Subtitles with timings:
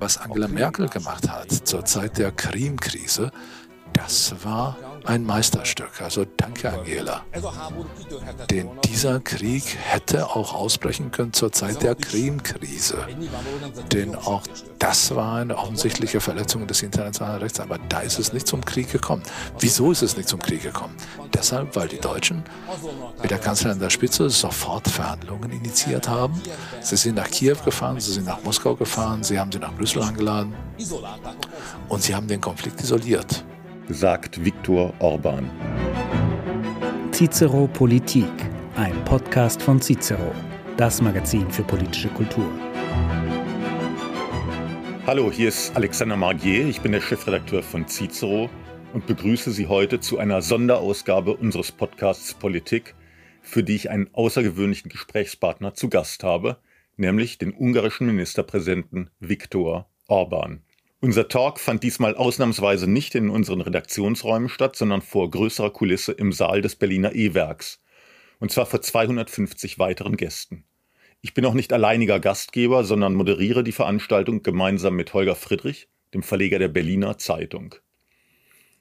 [0.00, 3.30] Was Angela Merkel gemacht hat zur Zeit der Krim-Krise,
[3.96, 6.02] das war ein Meisterstück.
[6.02, 7.24] Also danke, Angela.
[8.50, 13.06] Denn dieser Krieg hätte auch ausbrechen können zur Zeit der Krim-Krise.
[13.92, 14.42] Denn auch
[14.78, 17.60] das war eine offensichtliche Verletzung des internationalen Rechts.
[17.60, 19.22] Aber da ist es nicht zum Krieg gekommen.
[19.60, 20.94] Wieso ist es nicht zum Krieg gekommen?
[21.32, 22.42] Deshalb, weil die Deutschen
[23.22, 26.40] mit der Kanzlerin an der Spitze sofort Verhandlungen initiiert haben.
[26.82, 30.02] Sie sind nach Kiew gefahren, sie sind nach Moskau gefahren, sie haben sie nach Brüssel
[30.02, 30.54] eingeladen
[31.88, 33.44] und sie haben den Konflikt isoliert
[33.88, 35.48] sagt Viktor Orban.
[37.12, 38.24] Cicero Politik,
[38.74, 40.34] ein Podcast von Cicero,
[40.76, 42.50] das Magazin für politische Kultur.
[45.06, 48.50] Hallo, hier ist Alexander Margier, ich bin der Chefredakteur von Cicero
[48.92, 52.96] und begrüße Sie heute zu einer Sonderausgabe unseres Podcasts Politik,
[53.40, 56.58] für die ich einen außergewöhnlichen Gesprächspartner zu Gast habe,
[56.96, 60.65] nämlich den ungarischen Ministerpräsidenten Viktor Orban.
[61.06, 66.32] Unser Talk fand diesmal ausnahmsweise nicht in unseren Redaktionsräumen statt, sondern vor größerer Kulisse im
[66.32, 67.80] Saal des Berliner E-Werks.
[68.40, 70.64] Und zwar vor 250 weiteren Gästen.
[71.20, 76.24] Ich bin auch nicht alleiniger Gastgeber, sondern moderiere die Veranstaltung gemeinsam mit Holger Friedrich, dem
[76.24, 77.76] Verleger der Berliner Zeitung.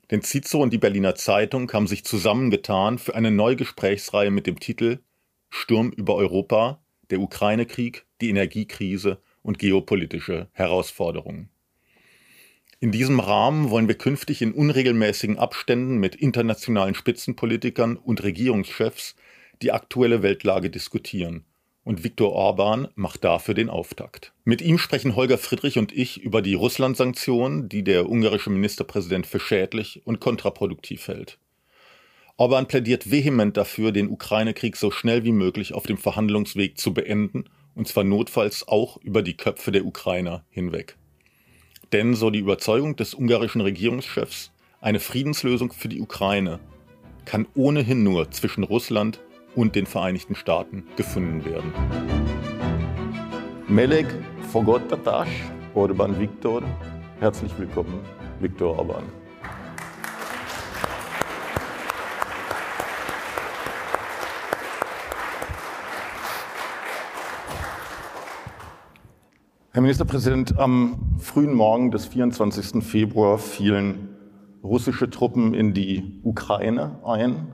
[0.10, 4.60] Denn Cicero und die Berliner Zeitung haben sich zusammengetan für eine neue Gesprächsreihe mit dem
[4.60, 4.98] Titel
[5.52, 11.52] Sturm über Europa, der Ukraine-Krieg, die Energiekrise und geopolitische Herausforderungen.
[12.80, 19.16] In diesem Rahmen wollen wir künftig in unregelmäßigen Abständen mit internationalen Spitzenpolitikern und Regierungschefs
[19.62, 21.46] die aktuelle Weltlage diskutieren.
[21.86, 24.34] Und Viktor Orban macht dafür den Auftakt.
[24.44, 29.40] Mit ihm sprechen Holger Friedrich und ich über die Russland-Sanktionen, die der ungarische Ministerpräsident für
[29.40, 31.38] schädlich und kontraproduktiv hält.
[32.38, 37.46] Orban plädiert vehement dafür, den Ukraine-Krieg so schnell wie möglich auf dem Verhandlungsweg zu beenden,
[37.76, 40.98] und zwar notfalls auch über die Köpfe der Ukrainer hinweg.
[41.94, 46.60] Denn, so die Überzeugung des ungarischen Regierungschefs, eine Friedenslösung für die Ukraine
[47.26, 49.20] kann ohnehin nur zwischen Russland
[49.56, 51.74] und den Vereinigten Staaten gefunden werden.
[53.68, 54.08] Melek
[54.52, 55.30] Fogottatash,
[55.74, 56.62] Orban Viktor,
[57.20, 58.00] herzlich willkommen,
[58.40, 59.04] Viktor Orban.
[69.76, 72.82] Herr Ministerpräsident, am frühen Morgen des 24.
[72.82, 74.16] Februar fielen
[74.64, 77.54] russische Truppen in die Ukraine ein.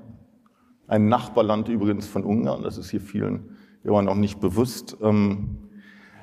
[0.87, 4.97] Ein Nachbarland übrigens von Ungarn, das ist hier vielen immer noch nicht bewusst.
[5.01, 5.57] Ähm,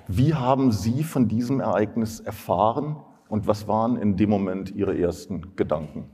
[0.06, 2.98] wie haben Sie von diesem Ereignis erfahren
[3.28, 6.08] und was waren in dem Moment Ihre ersten Gedanken?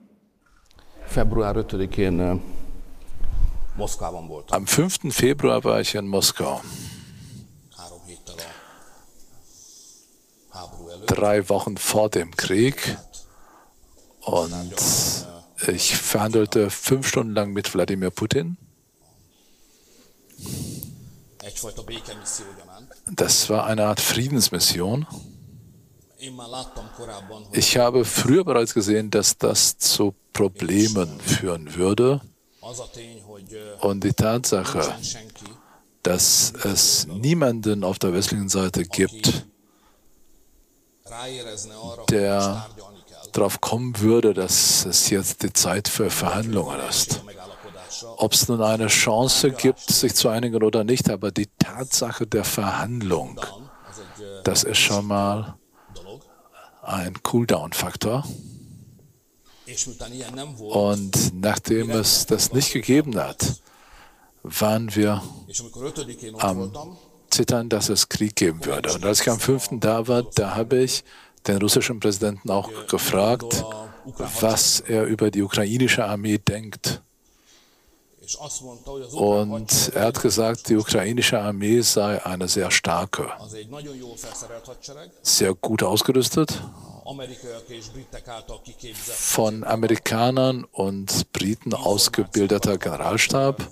[4.51, 5.13] Am 5.
[5.15, 6.63] Februar war ich in Moskau.
[11.07, 12.97] Drei Wochen vor dem Krieg
[14.21, 14.75] und
[15.69, 18.57] ich verhandelte fünf Stunden lang mit Wladimir Putin.
[23.11, 25.07] Das war eine Art Friedensmission.
[27.53, 32.21] Ich habe früher bereits gesehen, dass das zu Problemen führen würde.
[33.81, 34.97] Und die Tatsache,
[36.03, 39.47] dass es niemanden auf der westlichen Seite gibt,
[42.11, 42.67] der
[43.33, 47.23] darauf kommen würde, dass es jetzt die Zeit für Verhandlungen ist.
[48.17, 52.45] Ob es nun eine Chance gibt, sich zu einigen oder nicht, aber die Tatsache der
[52.45, 53.41] Verhandlung,
[54.45, 55.57] das ist schon mal
[56.83, 58.25] ein Cooldown-Faktor.
[60.59, 63.61] Und nachdem es das nicht gegeben hat,
[64.43, 65.23] waren wir
[66.39, 66.99] am
[67.35, 68.93] zittern, dass es Krieg geben würde.
[68.93, 69.81] Und als ich am 5.
[69.81, 71.05] da war, da habe ich
[71.47, 73.65] den russischen Präsidenten auch gefragt,
[74.41, 77.03] was er über die ukrainische Armee denkt.
[79.13, 83.31] Und er hat gesagt, die ukrainische Armee sei eine sehr starke,
[85.23, 86.63] sehr gut ausgerüstet,
[89.15, 93.71] von Amerikanern und Briten ausgebildeter Generalstab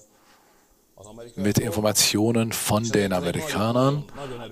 [1.36, 4.04] mit Informationen von den Amerikanern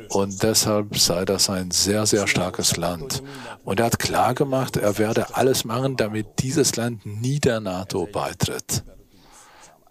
[0.08, 3.23] und deshalb sei das ein sehr, sehr starkes Land.
[3.64, 8.85] Und er hat klargemacht, er werde alles machen, damit dieses Land nie der NATO beitritt.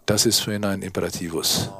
[0.06, 1.70] Das ist für ihn ein Imperativus.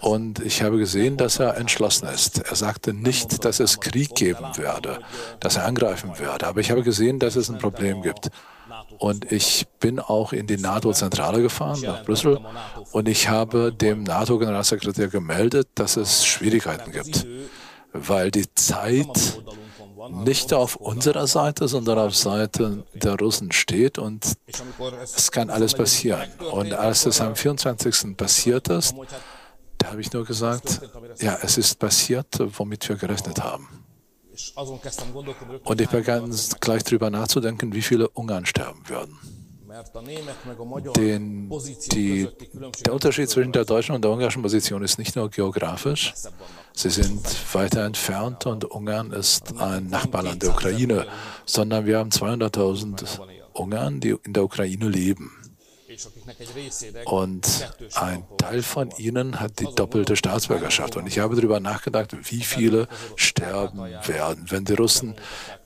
[0.00, 2.38] Und ich habe gesehen, dass er entschlossen ist.
[2.38, 4.98] Er sagte nicht, dass es Krieg geben werde,
[5.40, 8.30] dass er angreifen werde, aber ich habe gesehen, dass es ein Problem gibt.
[8.98, 12.40] Und ich bin auch in die NATO-Zentrale gefahren, nach Brüssel,
[12.92, 17.26] und ich habe dem NATO-Generalsekretär gemeldet, dass es Schwierigkeiten gibt,
[17.92, 19.40] weil die Zeit
[20.10, 24.36] nicht auf unserer Seite, sondern auf Seite der Russen steht und
[25.02, 26.28] es kann alles passieren.
[26.52, 28.16] Und als es am 24.
[28.16, 28.94] passiert ist,
[29.78, 30.80] da habe ich nur gesagt,
[31.18, 32.26] ja, es ist passiert,
[32.58, 33.83] womit wir gerechnet haben.
[35.64, 39.18] Und ich begann gleich darüber nachzudenken, wie viele Ungarn sterben würden.
[40.94, 41.50] Den,
[41.90, 42.28] die,
[42.86, 46.14] der Unterschied zwischen der deutschen und der ungarischen Position ist nicht nur geografisch,
[46.72, 47.20] sie sind
[47.54, 51.06] weiter entfernt und Ungarn ist ein Nachbarland der Ukraine,
[51.44, 53.18] sondern wir haben 200.000
[53.52, 55.32] Ungarn, die in der Ukraine leben.
[57.04, 60.96] Und ein Teil von ihnen hat die doppelte Staatsbürgerschaft.
[60.96, 65.14] Und ich habe darüber nachgedacht, wie viele sterben werden, wenn die Russen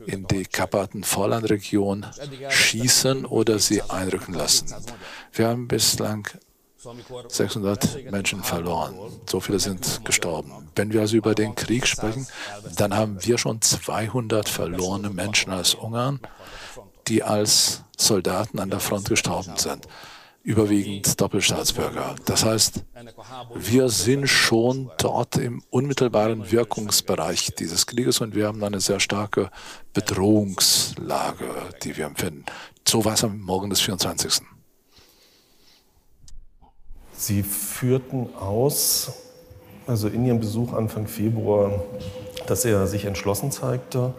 [0.06, 2.06] in die Karpaten-Vorlandregion
[2.48, 4.74] schießen oder sie einrücken lassen.
[5.32, 6.28] Wir haben bislang
[7.28, 8.94] 600 Menschen verloren.
[9.26, 10.68] So viele sind gestorben.
[10.76, 12.26] Wenn wir also über den Krieg sprechen,
[12.76, 16.20] dann haben wir schon 200 verlorene Menschen als Ungarn,
[17.08, 19.88] die als Soldaten an der Front gestorben sind
[20.42, 22.16] überwiegend Doppelstaatsbürger.
[22.24, 22.84] Das heißt,
[23.54, 29.50] wir sind schon dort im unmittelbaren Wirkungsbereich dieses Krieges und wir haben eine sehr starke
[29.92, 31.44] Bedrohungslage,
[31.82, 32.44] die wir empfinden.
[32.86, 34.40] So war es am Morgen des 24.
[37.12, 39.12] Sie führten aus,
[39.86, 41.82] also in Ihrem Besuch Anfang Februar,
[42.46, 44.14] dass er sich entschlossen zeigte,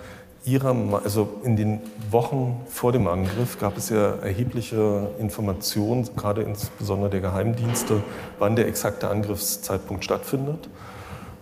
[0.45, 1.81] Ihrer, also in den
[2.11, 8.01] Wochen vor dem Angriff gab es ja erhebliche Informationen, gerade insbesondere der Geheimdienste,
[8.39, 10.69] wann der exakte Angriffszeitpunkt stattfindet.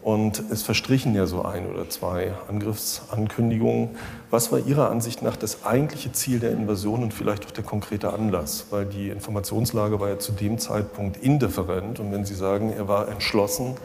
[0.01, 3.89] Und es verstrichen ja so ein oder zwei Angriffsankündigungen.
[4.31, 8.13] Was war Ihrer Ansicht nach das eigentliche Ziel der Invasion und vielleicht auch der konkrete
[8.13, 8.67] Anlass?
[8.69, 11.99] Weil die Informationslage war ja zu dem Zeitpunkt indifferent.
[11.99, 13.75] Und wenn Sie sagen, er war entschlossen,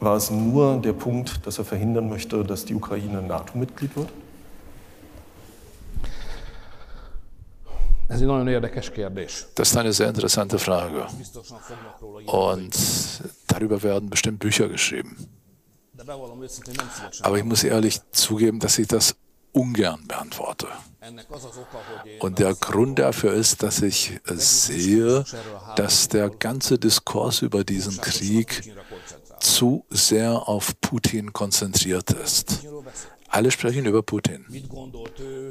[0.00, 4.08] war es nur der Punkt, dass er verhindern möchte, dass die Ukraine NATO-Mitglied wird?
[8.08, 11.06] Das ist eine sehr interessante Frage.
[12.26, 12.76] Und
[13.48, 15.16] darüber werden bestimmt Bücher geschrieben.
[17.22, 19.16] Aber ich muss ehrlich zugeben, dass ich das
[19.52, 20.68] ungern beantworte.
[22.20, 25.24] Und der Grund dafür ist, dass ich sehe,
[25.76, 28.74] dass der ganze Diskurs über diesen Krieg
[29.40, 32.66] zu sehr auf Putin konzentriert ist.
[33.28, 34.46] Alle sprechen über Putin.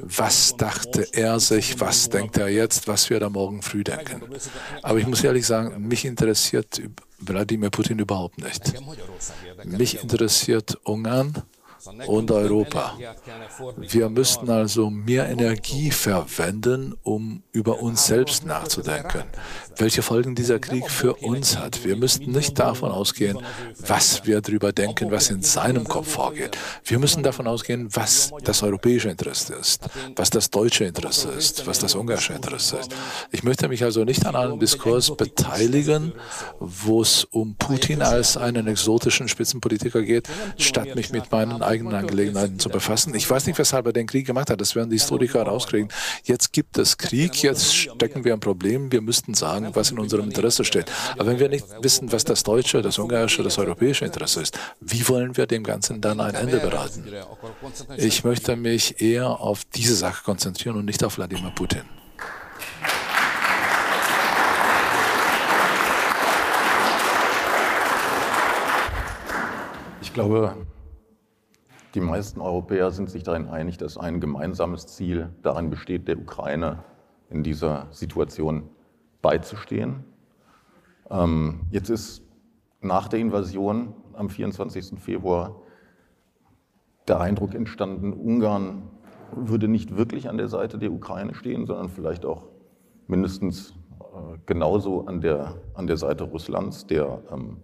[0.03, 4.21] Was dachte er sich, was denkt er jetzt, was wird er morgen früh denken?
[4.81, 6.81] Aber ich muss ehrlich sagen, mich interessiert
[7.19, 8.73] Wladimir Putin überhaupt nicht.
[9.65, 11.43] Mich interessiert Ungarn
[12.07, 12.97] und Europa.
[13.77, 19.23] Wir müssten also mehr Energie verwenden, um über uns selbst nachzudenken,
[19.77, 21.83] welche Folgen dieser Krieg für uns hat.
[21.83, 23.39] Wir müssten nicht davon ausgehen,
[23.79, 26.57] was wir darüber denken, was in seinem Kopf vorgeht.
[26.83, 31.79] Wir müssen davon ausgehen, was das europäische Interesse ist, was das deutsche Interesse ist, was
[31.79, 32.95] das ungarische Interesse ist.
[33.31, 36.13] Ich möchte mich also nicht an einem Diskurs beteiligen,
[36.59, 40.27] wo es um Putin als einen exotischen Spitzenpolitiker geht,
[40.57, 43.13] statt mich mit meinen eigenen eigenen Angelegenheiten zu befassen.
[43.15, 44.61] Ich weiß nicht, weshalb er den Krieg gemacht hat.
[44.61, 45.89] Das werden die Historiker rauskriegen.
[46.23, 48.91] Jetzt gibt es Krieg, jetzt stecken wir ein Problem.
[48.91, 50.91] Wir müssten sagen, was in unserem Interesse steht.
[51.13, 55.07] Aber wenn wir nicht wissen, was das deutsche, das ungarische, das europäische Interesse ist, wie
[55.07, 57.05] wollen wir dem Ganzen dann ein Ende bereiten?
[57.97, 61.81] Ich möchte mich eher auf diese Sache konzentrieren und nicht auf Wladimir Putin.
[70.01, 70.55] Ich glaube,
[71.95, 76.83] die meisten Europäer sind sich darin einig, dass ein gemeinsames Ziel darin besteht, der Ukraine
[77.29, 78.69] in dieser Situation
[79.21, 80.03] beizustehen.
[81.09, 82.21] Ähm, jetzt ist
[82.81, 84.99] nach der Invasion am 24.
[84.99, 85.61] Februar
[87.07, 88.89] der Eindruck entstanden, Ungarn
[89.31, 92.47] würde nicht wirklich an der Seite der Ukraine stehen, sondern vielleicht auch
[93.07, 97.57] mindestens äh, genauso an der, an der Seite Russlands, der ähm,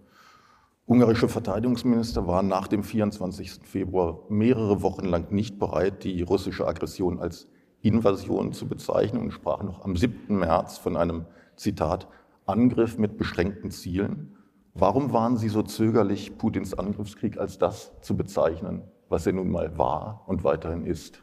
[0.86, 3.60] ungarische Verteidigungsminister war nach dem 24.
[3.64, 7.48] Februar mehrere Wochen lang nicht bereit, die russische Aggression als
[7.82, 10.38] Invasion zu bezeichnen und sprach noch am 7.
[10.38, 12.08] März von einem, Zitat,
[12.46, 14.36] Angriff mit beschränkten Zielen.
[14.74, 19.76] Warum waren Sie so zögerlich, Putins Angriffskrieg als das zu bezeichnen, was er nun mal
[19.78, 21.22] war und weiterhin ist?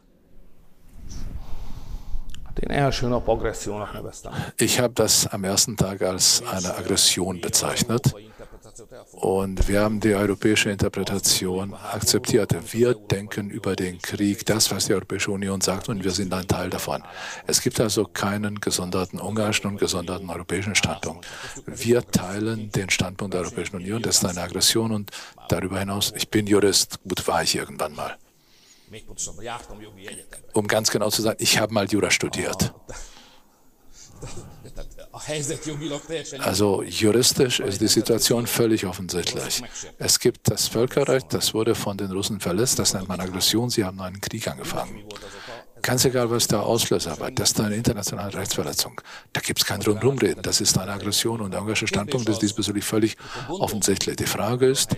[4.57, 8.13] Ich habe das am ersten Tag als eine Aggression bezeichnet
[9.11, 12.55] Und wir haben die europäische Interpretation akzeptiert.
[12.73, 16.47] Wir denken über den Krieg das, was die Europäische Union sagt, und wir sind ein
[16.47, 17.03] Teil davon.
[17.47, 21.27] Es gibt also keinen gesonderten ungarischen und gesonderten europäischen Standpunkt.
[21.65, 25.11] Wir teilen den Standpunkt der Europäischen Union, das ist eine Aggression und
[25.49, 28.17] darüber hinaus, ich bin Jurist, gut war ich irgendwann mal.
[30.53, 32.73] Um ganz genau zu sein, ich habe mal Jura studiert.
[36.39, 39.63] Also juristisch ist die Situation völlig offensichtlich.
[39.97, 43.83] Es gibt das Völkerrecht, das wurde von den Russen verletzt, das nennt man Aggression, sie
[43.83, 45.03] haben einen Krieg angefangen.
[45.81, 48.99] Ganz egal, was der Auslöser war, das ist eine internationale Rechtsverletzung.
[49.31, 52.83] Da gibt es kein Drumrumreden, das ist eine Aggression und der ungarische Standpunkt ist diesbezüglich
[52.83, 54.17] völlig offensichtlich.
[54.17, 54.97] Die Frage ist,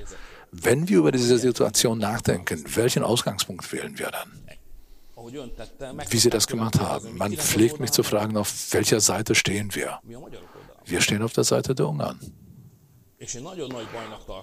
[0.51, 4.50] wenn wir über diese Situation nachdenken, welchen Ausgangspunkt wählen wir dann?
[6.09, 7.17] Wie Sie das gemacht haben.
[7.17, 9.99] Man pflegt mich zu fragen, auf welcher Seite stehen wir?
[10.85, 12.19] Wir stehen auf der Seite der Ungarn.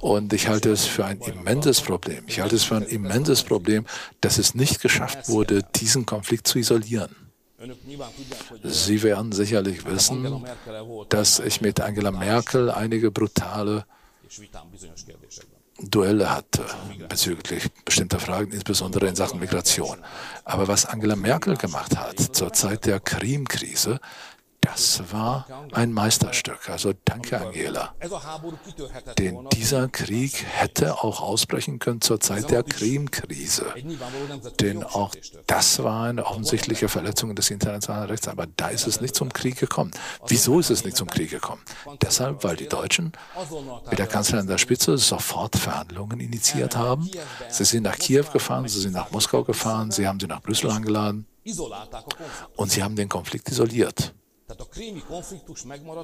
[0.00, 2.24] Und ich halte es für ein immenses Problem.
[2.28, 3.86] Ich halte es für ein immenses Problem,
[4.20, 7.14] dass es nicht geschafft wurde, diesen Konflikt zu isolieren.
[8.62, 10.44] Sie werden sicherlich wissen,
[11.08, 13.84] dass ich mit Angela Merkel einige brutale
[15.80, 16.64] Duelle hatte
[17.08, 19.98] bezüglich bestimmter Fragen, insbesondere in Sachen Migration.
[20.44, 24.00] Aber was Angela Merkel gemacht hat zur Zeit der Krim-Krise,
[24.60, 26.68] das war ein Meisterstück.
[26.68, 27.94] Also danke, Angela.
[29.18, 33.66] Denn dieser Krieg hätte auch ausbrechen können zur Zeit der Krim-Krise.
[34.60, 35.14] Denn auch
[35.46, 38.28] das war eine offensichtliche Verletzung des internationalen Rechts.
[38.28, 39.92] Aber da ist es nicht zum Krieg gekommen.
[40.26, 41.62] Wieso ist es nicht zum Krieg gekommen?
[42.02, 43.12] Deshalb, weil die Deutschen
[43.88, 47.08] mit der Kanzlerin der Spitze sofort Verhandlungen initiiert haben.
[47.48, 50.70] Sie sind nach Kiew gefahren, sie sind nach Moskau gefahren, sie haben sie nach Brüssel
[50.70, 51.26] eingeladen
[52.56, 54.14] und sie haben den Konflikt isoliert.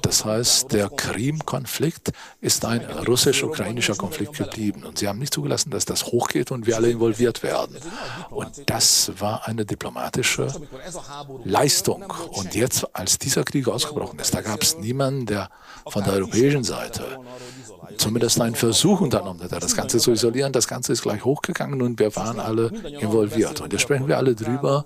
[0.01, 2.11] Das heißt, der Krim-Konflikt
[2.41, 4.83] ist ein russisch-ukrainischer Konflikt geblieben.
[4.83, 7.77] Und sie haben nicht zugelassen, dass das hochgeht und wir alle involviert werden.
[8.29, 10.47] Und das war eine diplomatische
[11.43, 12.03] Leistung.
[12.29, 15.49] Und jetzt, als dieser Krieg ausgebrochen ist, da gab es niemanden, der
[15.87, 17.19] von der europäischen Seite
[17.97, 20.51] zumindest einen Versuch unternommen hat, das Ganze zu isolieren.
[20.51, 22.67] Das Ganze ist gleich hochgegangen und wir waren alle
[22.99, 23.61] involviert.
[23.61, 24.85] Und jetzt sprechen wir alle drüber,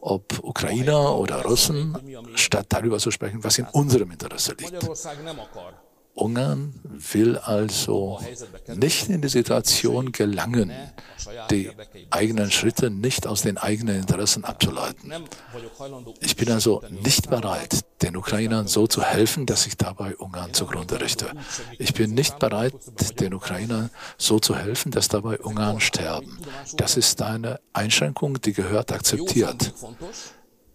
[0.00, 1.96] ob Ukrainer oder Russen,
[2.34, 4.74] statt darüber zu sprechen, was in unserem Interesse liegt.
[6.16, 6.72] Ungarn
[7.12, 8.18] will also
[8.74, 10.72] nicht in die Situation gelangen,
[11.50, 11.70] die
[12.10, 15.12] eigenen Schritte nicht aus den eigenen Interessen abzuleiten.
[16.20, 21.00] Ich bin also nicht bereit, den Ukrainern so zu helfen, dass ich dabei Ungarn zugrunde
[21.00, 21.30] richte.
[21.78, 22.72] Ich bin nicht bereit,
[23.20, 26.38] den Ukrainern so zu helfen, dass dabei Ungarn sterben.
[26.76, 29.74] Das ist eine Einschränkung, die gehört akzeptiert.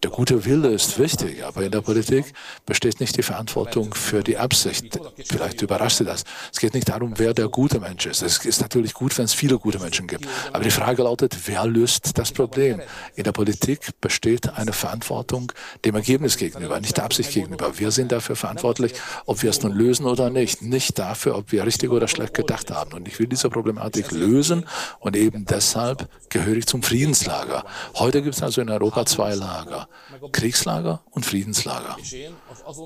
[0.04, 2.34] Der gute Wille ist wichtig, aber in der Politik
[2.66, 5.00] besteht nicht die Verantwortung für die Absicht.
[5.24, 6.24] Vielleicht überrascht Sie das.
[6.52, 8.24] Es geht nicht darum, wer der gute Mensch ist.
[8.24, 10.28] Es ist natürlich gut, wenn es viele gute Menschen gibt.
[10.54, 12.82] Aber die Frage lautet, wer löst das Problem?
[13.14, 15.52] In der Politik besteht eine Verantwortung
[15.86, 17.78] dem Ergebnis gegenüber, nicht der Absicht gegenüber.
[17.78, 18.94] Wir sind dafür verantwortlich,
[19.28, 20.64] ob wir es nun lösen oder nicht.
[20.64, 22.94] Nicht dafür, ob wir richtig oder schlecht gedacht haben.
[22.94, 24.66] Und ich will diese Problematik lösen
[25.00, 27.66] und eben deshalb gehöre ich zum Friedenslager.
[27.94, 29.88] Heute gibt es also in Europa zwei Lager.
[30.32, 31.98] Kriegslager und Friedenslager.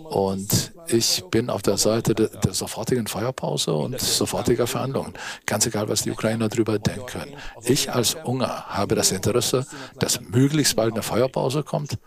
[0.10, 5.14] Und ich bin auf der Seite der, der sofortigen Feuerpause und sofortiger Verhandlungen.
[5.46, 7.36] Ganz egal, was die Ukrainer darüber denken.
[7.64, 9.66] Ich als Ungar habe das Interesse,
[10.00, 11.98] dass möglichst bald eine Feuerpause kommt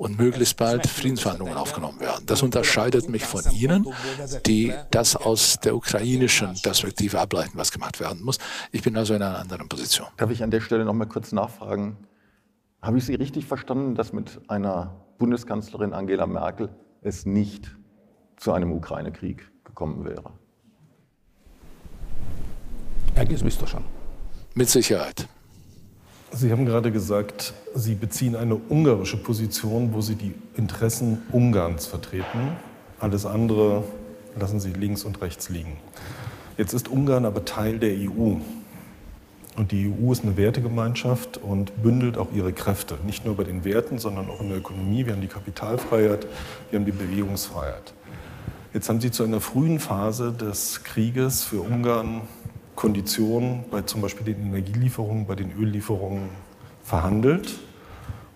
[0.00, 2.24] und möglichst bald Friedensverhandlungen aufgenommen werden.
[2.24, 3.86] Das unterscheidet mich von Ihnen,
[4.46, 8.38] die das aus der ukrainischen Perspektive ableiten, was gemacht werden muss.
[8.72, 10.06] Ich bin also in einer anderen Position.
[10.16, 11.98] Darf ich an der Stelle noch mal kurz nachfragen?
[12.82, 16.70] Habe ich Sie richtig verstanden, dass mit einer Bundeskanzlerin Angela Merkel
[17.02, 17.76] es nicht
[18.36, 20.32] zu einem Ukraine-Krieg gekommen wäre?
[23.16, 23.84] Egész biztosan.
[24.54, 25.28] Mit Sicherheit.
[26.32, 32.56] Sie haben gerade gesagt, Sie beziehen eine ungarische Position, wo Sie die Interessen Ungarns vertreten.
[32.98, 33.84] Alles andere
[34.38, 35.76] lassen Sie links und rechts liegen.
[36.56, 38.36] Jetzt ist Ungarn aber Teil der EU.
[39.56, 43.64] Und die EU ist eine Wertegemeinschaft und bündelt auch ihre Kräfte, nicht nur bei den
[43.64, 45.04] Werten, sondern auch in der Ökonomie.
[45.06, 46.26] Wir haben die Kapitalfreiheit,
[46.70, 47.92] wir haben die Bewegungsfreiheit.
[48.72, 52.22] Jetzt haben Sie zu einer frühen Phase des Krieges für Ungarn
[52.76, 56.30] Konditionen bei zum Beispiel den Energielieferungen, bei den Öllieferungen
[56.84, 57.58] verhandelt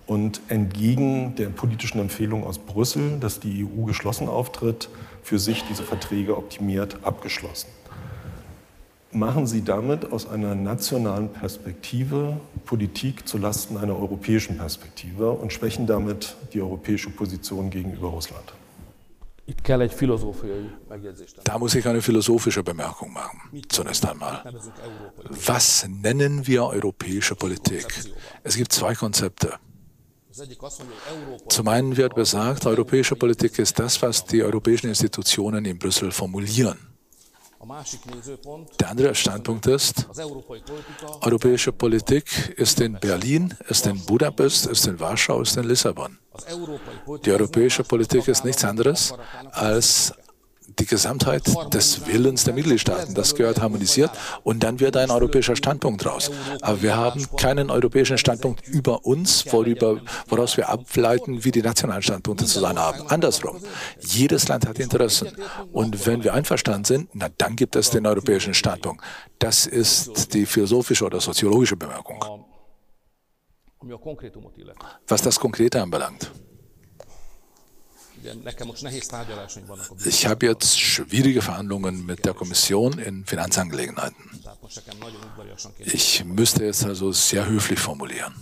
[0.07, 4.91] und entgegen der politischen Empfehlung aus Brüssel, dass die EU geschlossen auftritt,
[5.23, 7.69] für sich diese Verträge optimiert abgeschlossen
[9.15, 16.37] machen Sie damit aus einer nationalen Perspektive Politik zulasten einer europäischen Perspektive und schwächen damit
[16.53, 18.53] die europäische Position gegenüber Russland?
[21.45, 23.41] Da muss ich eine philosophische Bemerkung machen.
[23.69, 24.43] Zunächst einmal.
[25.47, 27.87] Was nennen wir europäische Politik?
[28.43, 29.55] Es gibt zwei Konzepte.
[31.49, 36.94] Zum einen wird besagt, europäische Politik ist das, was die europäischen Institutionen in Brüssel formulieren.
[38.81, 40.07] Der andere Standpunkt ist,
[41.21, 46.19] europäische Politik ist in Berlin, ist in Budapest, ist in Warschau, ist in Lissabon.
[47.25, 49.15] Die europäische Politik ist nichts anderes
[49.53, 50.13] als
[50.79, 53.15] die Gesamtheit des Willens der Mitgliedstaaten.
[53.15, 54.11] Das gehört harmonisiert
[54.43, 56.31] und dann wird ein europäischer Standpunkt raus.
[56.61, 62.03] Aber wir haben keinen europäischen Standpunkt über uns, worüber, woraus wir ableiten, wie die nationalen
[62.03, 63.07] Standpunkte zu sein haben.
[63.09, 63.61] Andersrum.
[64.01, 65.29] Jedes Land hat Interessen.
[65.73, 69.03] Und wenn wir einverstanden sind, na, dann gibt es den europäischen Standpunkt.
[69.39, 72.45] Das ist die philosophische oder soziologische Bemerkung.
[75.07, 76.31] Was das Konkrete anbelangt.
[80.05, 84.17] Ich habe jetzt schwierige Verhandlungen mit der Kommission in Finanzangelegenheiten.
[85.79, 88.35] Ich müsste jetzt also sehr höflich formulieren.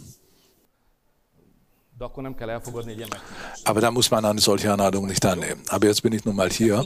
[3.65, 5.63] Aber da muss man eine solche Einladung nicht annehmen.
[5.69, 6.85] Aber jetzt bin ich nun mal hier.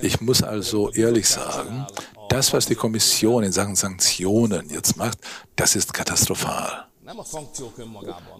[0.00, 1.86] Ich muss also ehrlich sagen,
[2.30, 5.18] das, was die Kommission in Sachen Sanktionen jetzt macht,
[5.56, 6.86] das ist katastrophal.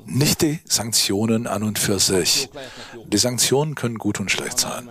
[0.07, 2.51] Nicht die Sanktionen an und für sich.
[3.07, 4.89] Die Sanktionen können gut und schlecht sein,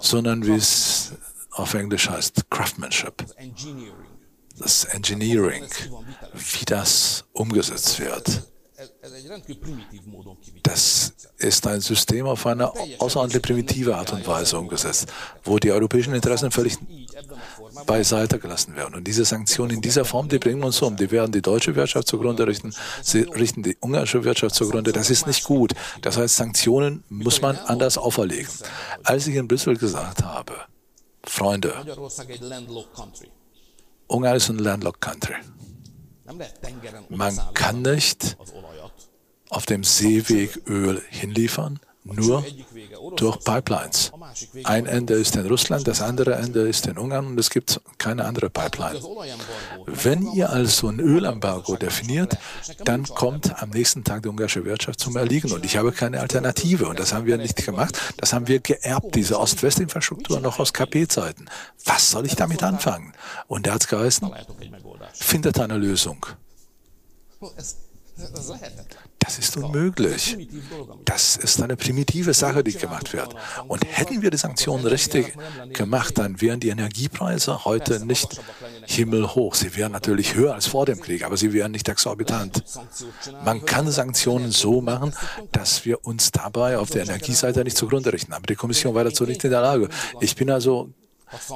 [0.00, 1.12] sondern wie es
[1.52, 3.24] auf Englisch heißt, Craftsmanship,
[4.58, 5.64] das Engineering,
[6.34, 8.46] wie das umgesetzt wird.
[10.62, 15.12] Das ist ein System auf eine außerordentlich primitive Art und Weise umgesetzt,
[15.44, 16.76] wo die europäischen Interessen völlig
[17.86, 18.94] beiseite gelassen werden.
[18.94, 20.96] Und diese Sanktionen in dieser Form, die bringen uns um.
[20.96, 24.92] Die werden die deutsche Wirtschaft zugrunde richten, sie richten die ungarische Wirtschaft zugrunde.
[24.92, 25.74] Das ist nicht gut.
[26.02, 28.48] Das heißt, Sanktionen muss man anders auferlegen.
[29.04, 30.54] Als ich in Brüssel gesagt habe,
[31.24, 31.74] Freunde,
[34.08, 35.34] Ungarn ist ein Landlocked Country.
[37.08, 38.36] Man kann nicht
[39.48, 41.78] auf dem Seeweg Öl hinliefern,
[42.14, 42.44] nur
[43.16, 44.12] durch Pipelines.
[44.64, 48.24] Ein Ende ist in Russland, das andere Ende ist in Ungarn und es gibt keine
[48.24, 49.00] andere Pipeline.
[49.86, 52.36] Wenn ihr also ein Ölembargo definiert,
[52.84, 56.88] dann kommt am nächsten Tag die ungarische Wirtschaft zum Erliegen und ich habe keine Alternative
[56.88, 57.98] und das haben wir nicht gemacht.
[58.18, 61.48] Das haben wir geerbt, diese Ost-West-Infrastruktur noch aus KP-Zeiten.
[61.84, 63.12] Was soll ich damit anfangen?
[63.46, 64.30] Und der hat es geheißen,
[65.14, 66.26] findet eine Lösung.
[69.26, 70.38] Das ist unmöglich.
[71.04, 73.34] Das ist eine primitive Sache, die gemacht wird.
[73.66, 75.34] Und hätten wir die Sanktionen richtig
[75.72, 78.40] gemacht, dann wären die Energiepreise heute nicht
[78.86, 79.56] himmelhoch.
[79.56, 82.62] Sie wären natürlich höher als vor dem Krieg, aber sie wären nicht exorbitant.
[83.44, 85.12] Man kann Sanktionen so machen,
[85.50, 88.32] dass wir uns dabei auf der Energieseite nicht zugrunde richten.
[88.32, 89.88] Aber die Kommission war dazu nicht in der Lage.
[90.20, 90.90] Ich bin also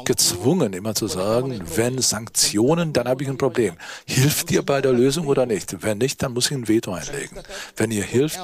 [0.05, 3.75] gezwungen, immer zu sagen, wenn Sanktionen, dann habe ich ein Problem.
[4.05, 5.83] Hilft ihr bei der Lösung oder nicht?
[5.83, 7.39] Wenn nicht, dann muss ich ein Veto einlegen.
[7.77, 8.41] Wenn ihr hilft,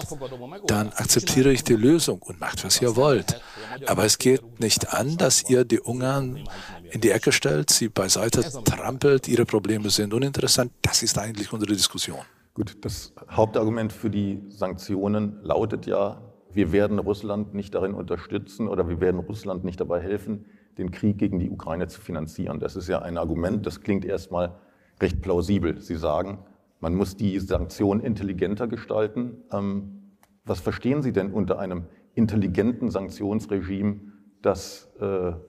[0.67, 3.41] dann akzeptiere ich die Lösung und macht, was ihr wollt.
[3.87, 6.45] Aber es geht nicht an, dass ihr die Ungarn
[6.91, 10.73] in die Ecke stellt, sie beiseite trampelt, ihre Probleme sind uninteressant.
[10.83, 12.21] Das ist eigentlich unsere Diskussion.
[12.55, 18.89] Gut, das Hauptargument für die Sanktionen lautet ja, wir werden Russland nicht darin unterstützen oder
[18.89, 20.47] wir werden Russland nicht dabei helfen,
[20.79, 22.61] den Krieg gegen die Ukraine zu finanzieren.
[22.61, 24.55] Das ist ja ein Argument, das klingt erstmal
[25.01, 25.81] recht plausibel.
[25.81, 26.39] Sie sagen,
[26.81, 29.43] man muss die Sanktionen intelligenter gestalten.
[29.53, 34.01] Ähm, was verstehen Sie denn unter einem intelligenten Sanktionsregime,
[34.43, 35.05] das äh,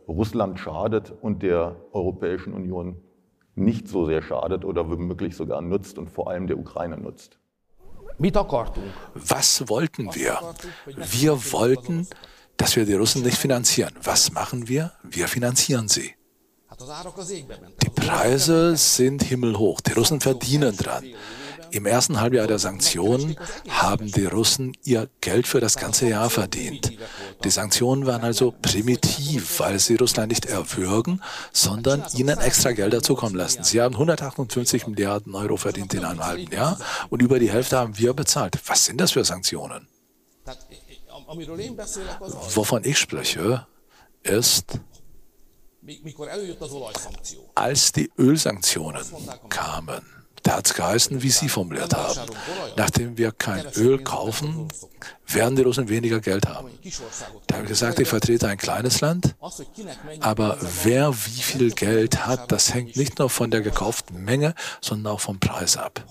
[0.07, 2.97] Russland schadet und der Europäischen Union
[3.55, 7.39] nicht so sehr schadet oder womöglich sogar nutzt und vor allem der Ukraine nutzt?
[9.13, 10.39] Was wollten wir?
[10.85, 12.07] Wir wollten
[12.57, 13.93] dass wir die Russen nicht finanzieren.
[14.03, 14.91] Was machen wir?
[15.03, 16.13] Wir finanzieren sie.
[17.83, 19.81] Die Preise sind himmelhoch.
[19.81, 21.05] Die Russen verdienen dran.
[21.71, 23.35] Im ersten Halbjahr der Sanktionen
[23.67, 26.93] haben die Russen ihr Geld für das ganze Jahr verdient.
[27.43, 33.35] Die Sanktionen waren also primitiv, weil sie Russland nicht erwürgen, sondern ihnen extra Geld dazukommen
[33.35, 33.63] lassen.
[33.63, 37.97] Sie haben 158 Milliarden Euro verdient in einem halben Jahr und über die Hälfte haben
[37.97, 38.57] wir bezahlt.
[38.67, 39.87] Was sind das für Sanktionen?
[41.27, 43.67] Wovon ich spreche,
[44.23, 44.79] ist,
[47.55, 49.03] als die Ölsanktionen
[49.49, 50.01] kamen,
[50.43, 52.19] Da hat es geheißen, wie Sie formuliert haben.
[52.75, 54.67] Nachdem wir kein Öl kaufen,
[55.27, 56.69] werden die Russen weniger Geld haben.
[57.47, 59.35] Da habe ich gesagt, ich vertrete ein kleines Land,
[60.21, 65.13] aber wer wie viel Geld hat, das hängt nicht nur von der gekauften Menge, sondern
[65.13, 66.03] auch vom Preis ab.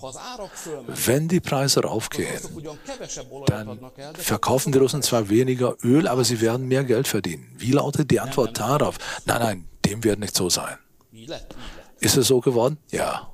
[0.87, 2.41] Wenn die Preise raufgehen,
[3.47, 3.79] dann
[4.13, 7.47] verkaufen die Russen zwar weniger Öl, aber sie werden mehr Geld verdienen.
[7.57, 8.97] Wie lautet die Antwort darauf?
[9.25, 10.77] Nein, nein, dem wird nicht so sein.
[11.99, 12.77] Ist es so geworden?
[12.91, 13.33] Ja.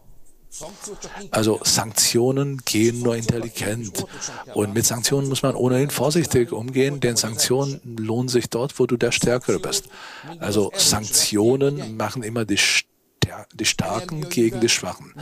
[1.32, 4.06] Also Sanktionen gehen nur intelligent.
[4.54, 8.98] Und mit Sanktionen muss man ohnehin vorsichtig umgehen, denn Sanktionen lohnen sich dort, wo du
[8.98, 9.86] der Stärkere bist.
[10.40, 12.60] Also Sanktionen machen immer die,
[13.54, 15.14] die Starken gegen die Schwachen.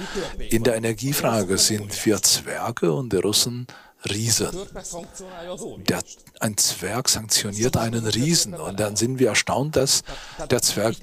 [0.50, 3.68] In der Energiefrage sind wir Zwerge und die Russen
[4.10, 4.50] Riesen.
[5.88, 6.02] Der,
[6.40, 10.04] ein Zwerg sanktioniert einen Riesen und dann sind wir erstaunt, dass
[10.50, 10.96] der Zwerg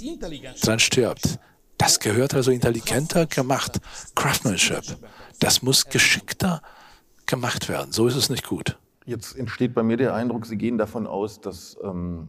[0.61, 1.39] dran stirbt.
[1.79, 3.81] Das gehört also intelligenter gemacht.
[4.15, 4.83] Craftsmanship.
[5.39, 6.61] Das muss geschickter
[7.27, 7.93] gemacht werden.
[7.93, 8.79] So ist es nicht gut.
[9.07, 12.29] Jetzt entsteht bei mir der Eindruck, Sie gehen davon aus, dass ähm,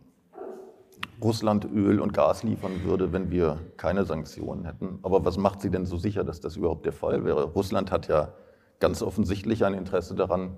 [1.22, 5.00] Russland Öl und Gas liefern würde, wenn wir keine Sanktionen hätten.
[5.02, 7.44] Aber was macht Sie denn so sicher, dass das überhaupt der Fall wäre?
[7.44, 8.34] Russland hat ja
[8.80, 10.56] ganz offensichtlich ein Interesse daran,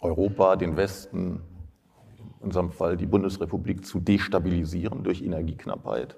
[0.00, 1.42] Europa, den Westen,
[2.38, 6.16] in unserem Fall die Bundesrepublik, zu destabilisieren durch Energieknappheit.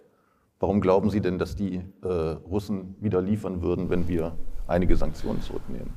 [0.62, 5.42] Warum glauben Sie denn, dass die äh, Russen wieder liefern würden, wenn wir einige Sanktionen
[5.42, 5.92] zurücknehmen?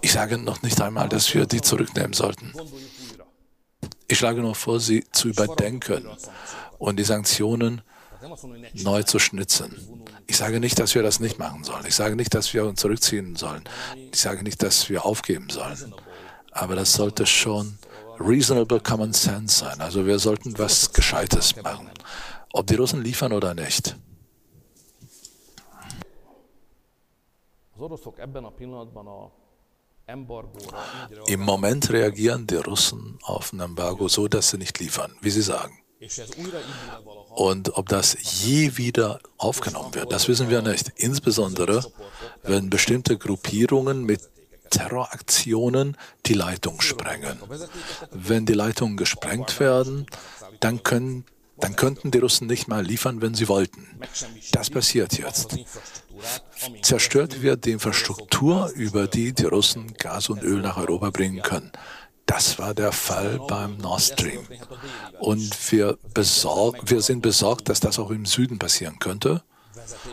[0.00, 2.52] Ich sage noch nicht einmal, dass wir die zurücknehmen sollten.
[4.08, 6.08] Ich schlage nur vor, sie zu überdenken
[6.78, 7.82] und die Sanktionen
[8.74, 9.76] neu zu schnitzen.
[10.26, 11.86] Ich sage nicht, dass wir das nicht machen sollen.
[11.86, 13.62] Ich sage nicht, dass wir uns zurückziehen sollen.
[14.12, 15.94] Ich sage nicht, dass wir aufgeben sollen.
[16.50, 17.78] Aber das sollte schon
[18.18, 19.80] reasonable common sense sein.
[19.80, 21.90] Also wir sollten was Gescheites machen.
[22.52, 23.96] Ob die Russen liefern oder nicht.
[31.26, 35.42] Im Moment reagieren die Russen auf ein Embargo so, dass sie nicht liefern, wie sie
[35.42, 35.78] sagen.
[37.30, 40.92] Und ob das je wieder aufgenommen wird, das wissen wir nicht.
[40.96, 41.84] Insbesondere,
[42.42, 44.20] wenn bestimmte Gruppierungen mit
[44.70, 47.38] Terroraktionen die Leitung sprengen.
[48.10, 50.06] Wenn die Leitungen gesprengt werden,
[50.60, 51.24] dann, können,
[51.58, 53.86] dann könnten die Russen nicht mal liefern, wenn sie wollten.
[54.52, 55.56] Das passiert jetzt.
[56.82, 61.72] Zerstört wird die Infrastruktur, über die die Russen Gas und Öl nach Europa bringen können.
[62.26, 64.46] Das war der Fall beim Nord Stream.
[65.20, 69.42] Und wir, besorg, wir sind besorgt, dass das auch im Süden passieren könnte.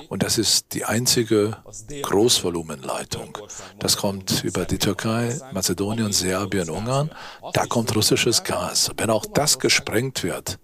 [0.10, 1.58] Und das ist die einzige
[2.02, 3.38] Großvolumenleitung.
[3.80, 7.12] Das kommt über die Türkei, Mazedonien, Serbien, Ungarn.
[7.54, 8.92] Da kommt russisches Gas.
[8.98, 10.60] Wenn auch das gesprengt wird,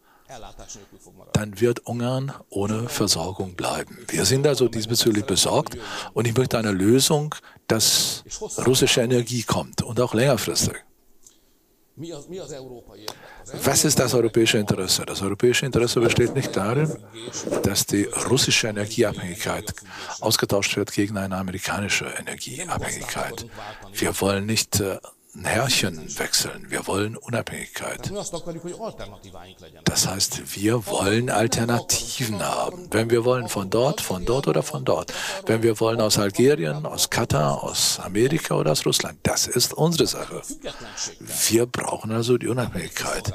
[1.33, 3.97] dann wird Ungarn ohne Versorgung bleiben.
[4.07, 5.77] Wir sind also diesbezüglich besorgt
[6.13, 7.33] und ich möchte eine Lösung,
[7.67, 8.23] dass
[8.65, 10.75] russische Energie kommt und auch längerfristig.
[13.63, 15.05] Was ist das europäische Interesse?
[15.05, 16.97] Das europäische Interesse besteht nicht darin,
[17.63, 19.73] dass die russische Energieabhängigkeit
[20.21, 23.45] ausgetauscht wird gegen eine amerikanische Energieabhängigkeit.
[23.93, 24.97] Wir wollen nicht äh,
[25.43, 26.65] Herrchen wechseln.
[26.69, 28.11] Wir wollen Unabhängigkeit.
[29.83, 32.87] Das heißt, wir wollen Alternativen haben.
[32.91, 35.13] Wenn wir wollen von dort, von dort oder von dort.
[35.45, 39.19] Wenn wir wollen aus Algerien, aus Katar, aus Amerika oder aus Russland.
[39.23, 40.41] Das ist unsere Sache.
[41.47, 43.33] Wir brauchen also die Unabhängigkeit.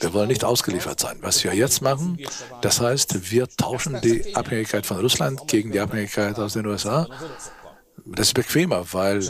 [0.00, 1.18] Wir wollen nicht ausgeliefert sein.
[1.22, 2.18] Was wir jetzt machen,
[2.60, 7.08] das heißt, wir tauschen die Abhängigkeit von Russland gegen die Abhängigkeit aus den USA.
[8.06, 9.22] Das ist bequemer, weil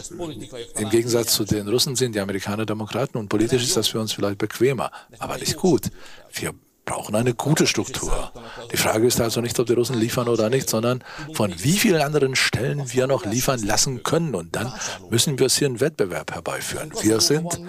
[0.77, 4.13] im Gegensatz zu den Russen sind die Amerikaner Demokraten und politisch ist das für uns
[4.13, 5.89] vielleicht bequemer, aber nicht gut.
[6.33, 6.53] Wir
[6.85, 8.31] brauchen eine gute Struktur.
[8.71, 12.01] Die Frage ist also nicht, ob die Russen liefern oder nicht, sondern von wie vielen
[12.01, 14.35] anderen Stellen wir noch liefern lassen können.
[14.35, 14.73] Und dann
[15.09, 16.91] müssen wir es hier einen Wettbewerb herbeiführen.
[17.01, 17.61] Wir sind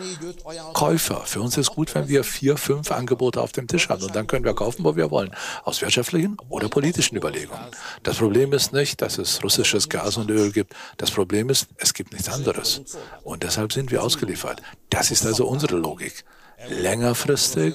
[0.72, 1.22] Käufer.
[1.24, 4.02] Für uns ist gut, wenn wir vier, fünf Angebote auf dem Tisch haben.
[4.02, 5.30] Und dann können wir kaufen, wo wir wollen.
[5.64, 7.66] Aus wirtschaftlichen oder politischen Überlegungen.
[8.02, 10.74] Das Problem ist nicht, dass es russisches Gas und Öl gibt.
[10.96, 12.82] Das Problem ist, es gibt nichts anderes.
[13.22, 14.62] Und deshalb sind wir ausgeliefert.
[14.90, 16.24] Das ist also unsere Logik.
[16.68, 17.74] Längerfristig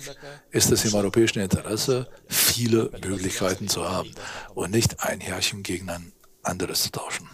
[0.52, 4.12] ist es im europäischen Interesse, viele Möglichkeiten zu haben
[4.56, 6.12] und nicht ein Härchen gegen ein
[6.44, 7.28] anderes zu tauschen.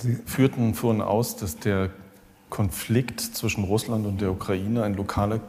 [0.00, 1.90] Sie führten vorhin aus, dass der
[2.48, 5.40] Konflikt zwischen Russland und der Ukraine ein lokaler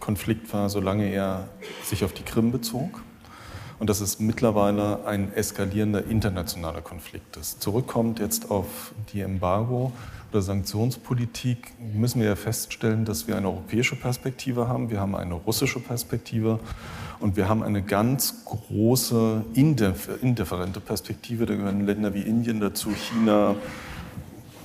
[0.00, 1.48] Konflikt war, solange er
[1.84, 3.02] sich auf die Krim bezog.
[3.78, 7.60] und dass es mittlerweile ein eskalierender internationaler Konflikt ist.
[7.60, 9.92] Zurückkommt jetzt auf die Embargo-
[10.30, 15.34] oder Sanktionspolitik, müssen wir ja feststellen, dass wir eine europäische Perspektive haben, wir haben eine
[15.34, 16.58] russische Perspektive
[17.20, 21.46] und wir haben eine ganz große indifferente Perspektive.
[21.46, 23.54] Da gehören Länder wie Indien dazu, China,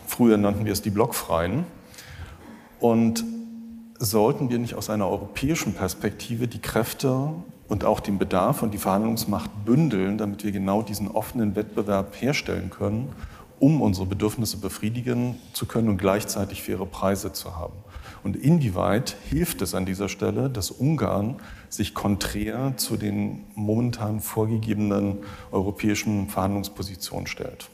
[0.08, 1.64] früher nannten wir es die Blockfreien.
[2.80, 3.24] Und
[4.00, 7.30] sollten wir nicht aus einer europäischen Perspektive die Kräfte
[7.68, 12.70] und auch den Bedarf und die Verhandlungsmacht bündeln, damit wir genau diesen offenen Wettbewerb herstellen
[12.70, 13.10] können,
[13.62, 17.76] um unsere Bedürfnisse befriedigen zu können und gleichzeitig faire Preise zu haben.
[18.24, 21.36] Und inwieweit hilft es an dieser Stelle, dass Ungarn
[21.70, 25.20] sich konträr zu den momentan vorgegebenen
[25.52, 27.70] europäischen Verhandlungspositionen stellt?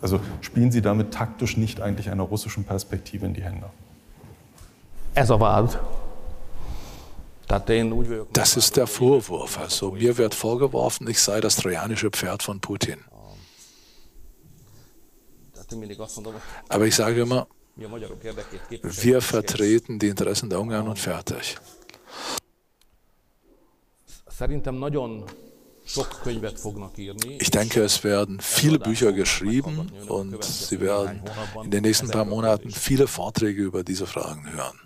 [0.00, 3.66] Also spielen Sie damit taktisch nicht eigentlich einer russischen Perspektive in die Hände?
[5.14, 5.78] A vád
[8.32, 9.58] das ist der Vorwurf.
[9.58, 12.98] Also mir wird vorgeworfen, ich sei das trojanische Pferd von Putin.
[16.68, 21.56] Aber ich sage immer, wir vertreten die Interessen der Ungarn und fertig.
[27.38, 31.22] Ich denke, es werden viele Bücher geschrieben und Sie werden
[31.64, 34.78] in den nächsten paar Monaten viele Vorträge über diese Fragen hören.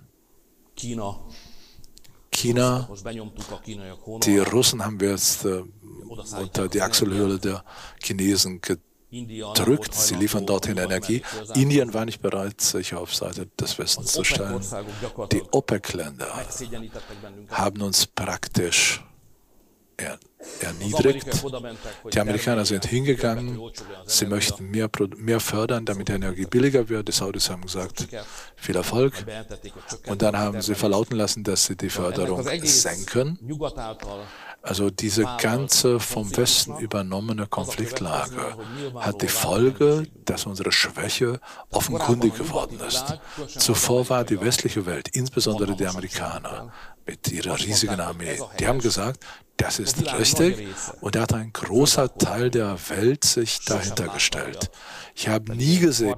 [2.33, 2.89] China.
[4.25, 5.63] Die Russen haben wir jetzt äh,
[6.39, 7.65] unter die Achselhöhle der
[8.03, 8.61] Chinesen
[9.11, 9.95] gedrückt.
[9.95, 11.23] Sie liefern dorthin Energie.
[11.55, 14.61] Indien war nicht bereit, sich auf Seite des Westens zu stellen.
[15.33, 16.47] Die OPEC-Länder
[17.51, 19.03] haben uns praktisch
[20.61, 21.27] erniedrigt.
[22.13, 23.59] Die Amerikaner sind hingegangen,
[24.05, 27.09] sie möchten mehr, mehr fördern, damit die Energie billiger wird.
[27.09, 28.07] Die Saudis haben gesagt,
[28.57, 29.15] viel Erfolg.
[30.07, 33.39] Und dann haben sie verlauten lassen, dass sie die Förderung senken.
[34.63, 38.57] Also diese ganze vom Westen übernommene Konfliktlage
[38.97, 41.41] hat die Folge, dass unsere Schwäche
[41.71, 43.19] offenkundig geworden ist.
[43.59, 46.73] Zuvor war die westliche Welt, insbesondere die Amerikaner,
[47.07, 49.25] mit ihrer riesigen Armee, die haben gesagt,
[49.57, 50.69] das ist richtig.
[51.01, 54.71] Und da hat ein großer Teil der Welt sich dahinter gestellt.
[55.19, 56.15] Ich habe nie gesehen,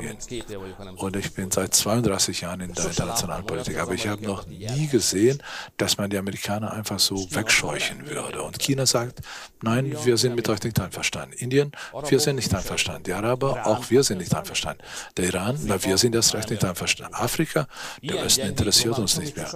[0.96, 4.88] und ich bin seit 32 Jahren in der internationalen Politik, aber ich habe noch nie
[4.88, 5.40] gesehen,
[5.76, 8.42] dass man die Amerikaner einfach so wegscheuchen würde.
[8.42, 9.20] Und China sagt,
[9.62, 11.32] nein, wir sind mit euch nicht einverstanden.
[11.38, 11.70] Indien,
[12.08, 13.04] wir sind nicht einverstanden.
[13.04, 14.82] Die Araber, auch wir sind nicht einverstanden.
[15.16, 17.14] Der Iran, na, wir sind das Recht nicht einverstanden.
[17.14, 17.68] Afrika,
[18.02, 19.48] der Westen interessiert uns nicht mehr.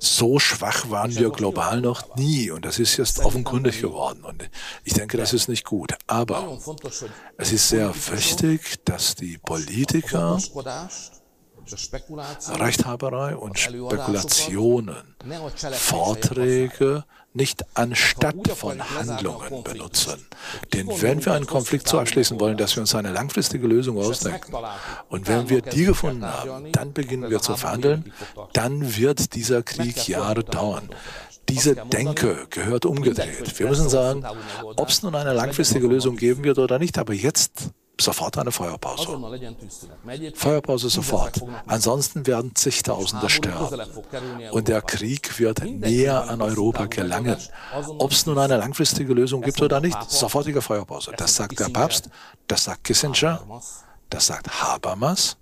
[0.00, 2.50] So schwach waren wir global noch nie.
[2.50, 4.24] Und das ist jetzt offenkundig geworden.
[4.24, 4.48] Und
[4.84, 5.92] ich denke, das ist nicht gut.
[6.06, 6.58] Aber
[7.36, 10.38] es ist sehr wichtig, dass die Politiker
[12.58, 15.16] Rechthaberei und Spekulationen,
[15.72, 20.26] Vorträge nicht anstatt von Handlungen benutzen.
[20.72, 24.54] Denn wenn wir einen Konflikt so abschließen wollen, dass wir uns eine langfristige Lösung ausdenken,
[25.08, 28.12] und wenn wir die gefunden haben, dann beginnen wir zu verhandeln,
[28.52, 30.88] dann wird dieser Krieg Jahre dauern.
[31.48, 33.58] Diese Denke gehört umgedreht.
[33.58, 34.24] Wir müssen sagen,
[34.62, 39.18] ob es nun eine langfristige Lösung geben wird oder nicht, aber jetzt sofort eine Feuerpause.
[40.34, 41.42] Feuerpause sofort.
[41.66, 43.80] Ansonsten werden zigtausende sterben.
[44.50, 47.36] Und der Krieg wird näher an Europa gelangen.
[47.98, 51.12] Ob es nun eine langfristige Lösung gibt oder nicht, sofortige Feuerpause.
[51.16, 52.10] Das sagt der Papst,
[52.46, 53.40] das sagt Kissinger,
[54.10, 55.36] das sagt Habermas.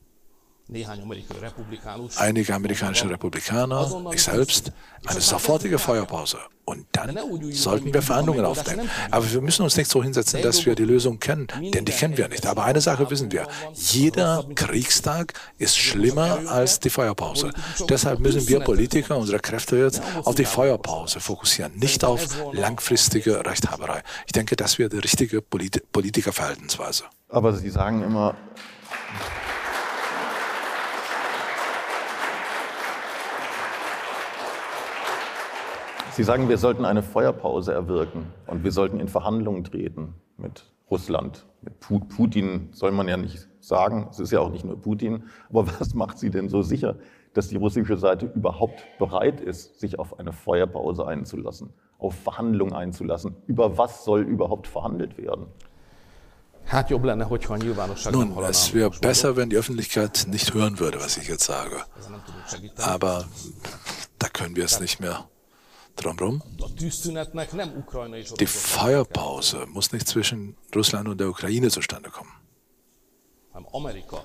[2.17, 4.73] Einige amerikanische Republikaner, ich selbst,
[5.05, 6.39] eine sofortige Feuerpause.
[6.65, 7.19] Und dann
[7.53, 8.89] sollten wir Verhandlungen aufnehmen.
[9.11, 12.17] Aber wir müssen uns nicht so hinsetzen, dass wir die Lösung kennen, denn die kennen
[12.17, 12.47] wir nicht.
[12.47, 17.51] Aber eine Sache wissen wir, jeder Kriegstag ist schlimmer als die Feuerpause.
[17.91, 24.03] Deshalb müssen wir Politiker unsere Kräfte jetzt auf die Feuerpause fokussieren, nicht auf langfristige Rechthaberei.
[24.25, 27.05] Ich denke, das wäre die richtige Polit Politikerverhaltensweise.
[27.29, 28.35] Aber Sie sagen immer,
[36.15, 41.45] Sie sagen, wir sollten eine Feuerpause erwirken und wir sollten in Verhandlungen treten mit Russland.
[41.61, 45.25] Mit Putin soll man ja nicht sagen, es ist ja auch nicht nur Putin.
[45.51, 46.95] Aber was macht Sie denn so sicher,
[47.33, 53.35] dass die russische Seite überhaupt bereit ist, sich auf eine Feuerpause einzulassen, auf Verhandlungen einzulassen?
[53.49, 55.47] Über was soll überhaupt verhandelt werden?
[58.13, 61.77] Nun, es wäre besser, wenn die Öffentlichkeit nicht hören würde, was ich jetzt sage.
[62.77, 63.25] Aber
[64.21, 65.25] da können wir es nicht mehr
[65.97, 66.43] drumherum.
[68.41, 72.33] Die Feuerpause muss nicht zwischen Russland und der Ukraine zustande kommen,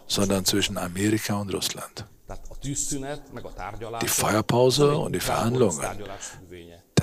[0.08, 2.06] sondern zwischen Amerika und Russland.
[4.02, 5.82] Die Feuerpause und die Verhandlungen,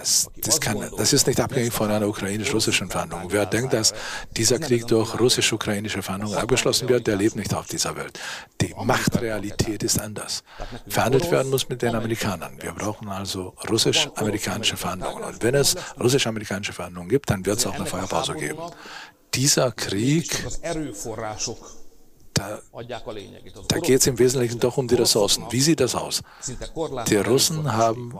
[0.07, 3.25] das Das, kann, das ist nicht abhängig von einer ukrainisch-russischen Verhandlung.
[3.29, 3.93] Wer denkt, dass
[4.37, 8.19] dieser Krieg durch russisch-ukrainische Verhandlungen abgeschlossen wird, der lebt nicht auf dieser Welt.
[8.61, 10.45] Die Machtrealität ist anders.
[10.89, 12.57] Verhandelt werden muss mit den Amerikanern.
[12.61, 15.25] Wir brauchen also russisch-amerikanische Verhandlungen.
[15.25, 18.59] Und wenn es russisch-amerikanische Verhandlungen gibt, dann wird es auch eine Feuerpause geben.
[19.35, 20.45] Dieser Krieg
[22.37, 22.61] da,
[23.69, 25.45] da geht es im Wesentlichen doch um die Ressourcen.
[25.51, 26.23] Wie sieht das aus?
[27.09, 28.13] Die Russen haben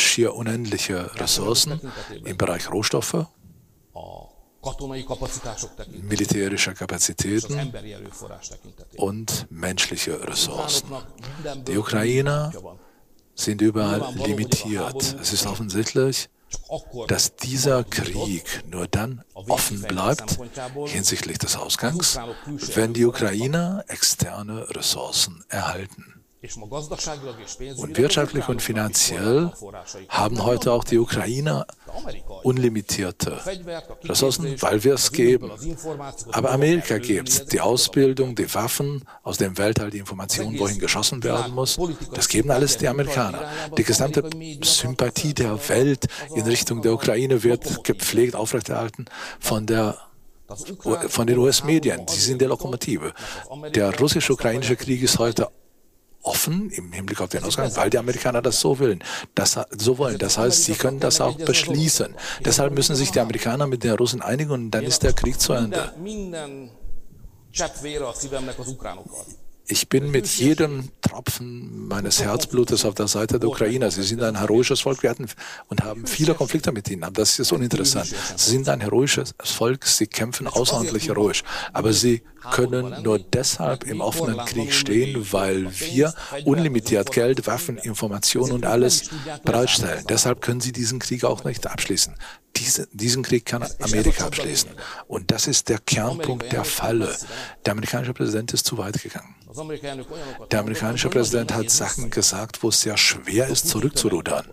[0.00, 1.80] schier unendliche Ressourcen
[2.24, 3.26] im Bereich Rohstoffe,
[6.02, 7.72] militärische Kapazitäten
[8.96, 10.88] und menschliche Ressourcen.
[11.66, 12.52] Die Ukrainer
[13.34, 15.16] sind überall limitiert.
[15.20, 16.28] Es ist offensichtlich,
[17.06, 20.38] dass dieser Krieg nur dann offen bleibt
[20.86, 22.18] hinsichtlich des Ausgangs,
[22.74, 26.17] wenn die Ukrainer externe Ressourcen erhalten.
[26.40, 29.50] Und wirtschaftlich und finanziell
[30.08, 31.66] haben heute auch die Ukrainer
[32.44, 33.40] unlimitierte
[34.04, 35.50] Ressourcen, weil wir es geben.
[36.30, 37.46] Aber Amerika gibt es.
[37.46, 41.76] Die Ausbildung, die Waffen, aus dem Weltall die Informationen, wohin geschossen werden muss,
[42.14, 43.50] das geben alles die Amerikaner.
[43.76, 44.22] Die gesamte
[44.62, 49.06] Sympathie der Welt in Richtung der Ukraine wird gepflegt, aufrechterhalten
[49.40, 49.98] von der
[51.08, 52.08] von den US-Medien.
[52.08, 53.12] Sie sind die Lokomotive.
[53.74, 55.48] Der russisch-ukrainische Krieg ist heute
[56.22, 59.02] offen im Hinblick auf den Ausgang, weil die Amerikaner das so wollen.
[59.34, 60.18] Das, so wollen.
[60.18, 62.14] Das heißt, sie können das auch beschließen.
[62.44, 65.52] Deshalb müssen sich die Amerikaner mit den Russen einigen und dann ist der Krieg zu
[65.52, 65.92] Ende.
[69.70, 73.90] Ich bin mit jedem Tropfen meines Herzblutes auf der Seite der Ukrainer.
[73.90, 75.02] Sie sind ein heroisches Volk.
[75.02, 75.26] Wir hatten
[75.68, 77.04] und haben viele Konflikte mit ihnen.
[77.04, 78.06] Aber das ist uninteressant.
[78.36, 79.84] Sie sind ein heroisches Volk.
[79.84, 81.44] Sie kämpfen außerordentlich heroisch.
[81.74, 86.14] Aber sie können nur deshalb im offenen Krieg stehen, weil wir
[86.46, 89.10] unlimitiert Geld, Waffen, Informationen und alles
[89.44, 90.04] bereitstellen.
[90.08, 92.14] Deshalb können sie diesen Krieg auch nicht abschließen.
[92.56, 94.70] Diese, diesen Krieg kann Amerika abschließen.
[95.06, 97.14] Und das ist der Kernpunkt der Falle.
[97.66, 99.34] Der amerikanische Präsident ist zu weit gegangen.
[100.50, 104.46] Der amerikanische Präsident hat Sachen gesagt, wo es sehr schwer ist, zurückzurudern.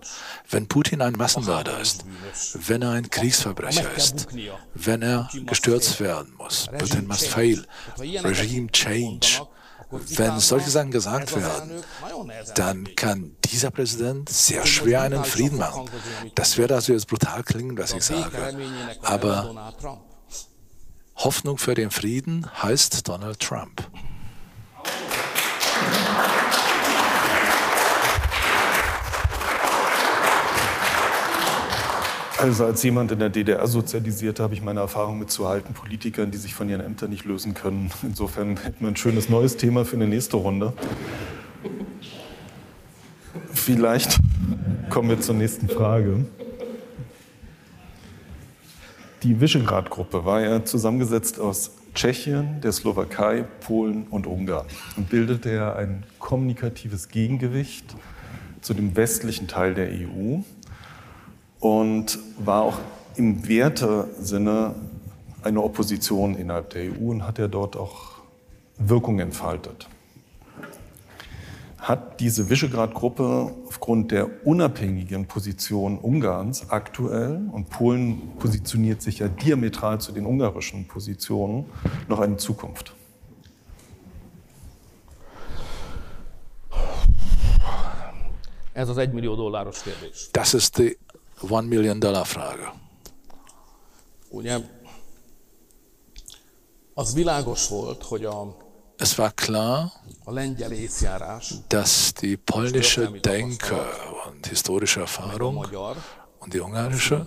[0.50, 2.06] Wenn Putin ein Massenmörder ist,
[2.54, 4.28] wenn er ein Kriegsverbrecher ist,
[4.74, 7.66] wenn er gestürzt werden muss, Putin must fail,
[7.98, 9.42] Regime change,
[9.92, 11.84] wenn solche Sachen gesagt werden,
[12.56, 15.90] dann kann dieser Präsident sehr schwer einen Frieden machen.
[16.34, 18.58] Das wird also jetzt brutal klingen, was ich sage.
[19.02, 19.74] Aber
[21.16, 23.88] Hoffnung für den Frieden heißt Donald Trump.
[32.46, 36.30] Also als jemand in der DDR sozialisiert, habe ich meine Erfahrung mit zu alten Politikern,
[36.30, 37.90] die sich von ihren Ämtern nicht lösen können.
[38.04, 40.74] Insofern hätten wir ein schönes neues Thema für eine nächste Runde.
[43.52, 44.20] Vielleicht
[44.92, 46.26] kommen wir zur nächsten Frage.
[49.24, 54.66] Die Visegrad-Gruppe war ja zusammengesetzt aus Tschechien, der Slowakei, Polen und Ungarn
[54.98, 57.96] und bildete ja ein kommunikatives Gegengewicht
[58.62, 60.40] zu dem westlichen Teil der EU
[61.60, 62.80] und war auch
[63.16, 64.76] im Wertesinne
[65.42, 68.20] eine Opposition innerhalb der EU und hat ja dort auch
[68.78, 69.88] Wirkung entfaltet.
[71.86, 80.02] Hat diese Visegrad-Gruppe aufgrund der unabhängigen Position Ungarns aktuell, und Polen positioniert sich ja diametral
[80.02, 81.66] zu den ungarischen Positionen,
[82.08, 82.96] noch eine Zukunft?
[90.34, 90.98] Das ist die
[91.48, 92.72] One Million Dollar Frage.
[94.32, 94.60] Ugye,
[96.96, 98.65] az világos volt, hogy a
[98.98, 99.92] es war klar,
[101.70, 103.86] dass die polnische Denke
[104.28, 105.58] und historische Erfahrung
[106.40, 107.26] und die ungarische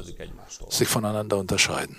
[0.69, 1.97] sich voneinander unterscheiden.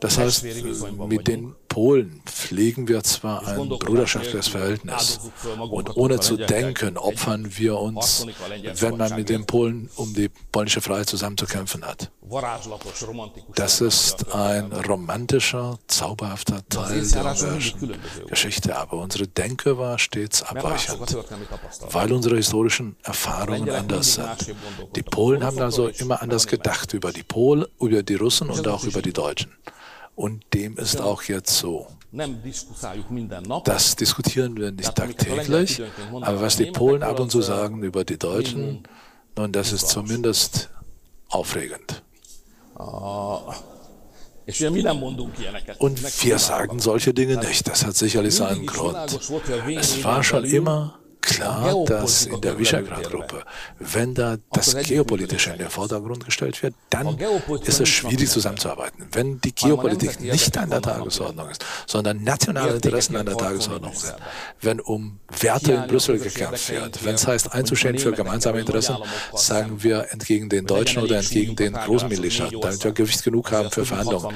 [0.00, 5.20] Das heißt, mit den Polen pflegen wir zwar ein bruderschaftliches Verhältnis
[5.70, 8.26] und ohne zu denken opfern wir uns,
[8.80, 12.10] wenn man mit den Polen um die polnische Freiheit zusammenzukämpfen hat.
[13.54, 17.36] Das ist ein romantischer, zauberhafter Teil der
[18.26, 21.16] Geschichte, aber unsere Denke war stets abweichend,
[21.90, 24.54] weil unsere historischen Erfahrungen anders sind.
[24.96, 28.82] Die Polen haben also immer anders gedacht über die Polen, über die Russen und auch
[28.82, 29.52] über die Deutschen.
[30.20, 31.86] Und dem ist auch jetzt so.
[33.64, 35.80] Das diskutieren wir nicht tagtäglich,
[36.12, 38.82] aber was die Polen ab und zu sagen über die Deutschen,
[39.34, 40.68] nun, das ist zumindest
[41.30, 42.02] aufregend.
[45.78, 47.66] Und wir sagen solche Dinge nicht.
[47.66, 49.18] Das hat sicherlich seinen Grund.
[49.78, 53.44] Es war schon immer klar, dass in der Visegrad-Gruppe,
[53.78, 57.18] wenn da das Geopolitische in den Vordergrund gestellt wird, dann
[57.64, 59.06] ist es schwierig zusammenzuarbeiten.
[59.12, 64.16] Wenn die Geopolitik nicht an der Tagesordnung ist, sondern nationale Interessen an der Tagesordnung sind,
[64.60, 68.96] wenn um Werte in Brüssel gekämpft wird, wenn es heißt einzustehen für gemeinsame Interessen,
[69.34, 73.70] sagen wir entgegen den Deutschen oder entgegen den großen Militärstaaten, damit wir Gewicht genug haben
[73.70, 74.34] für Verhandlungen.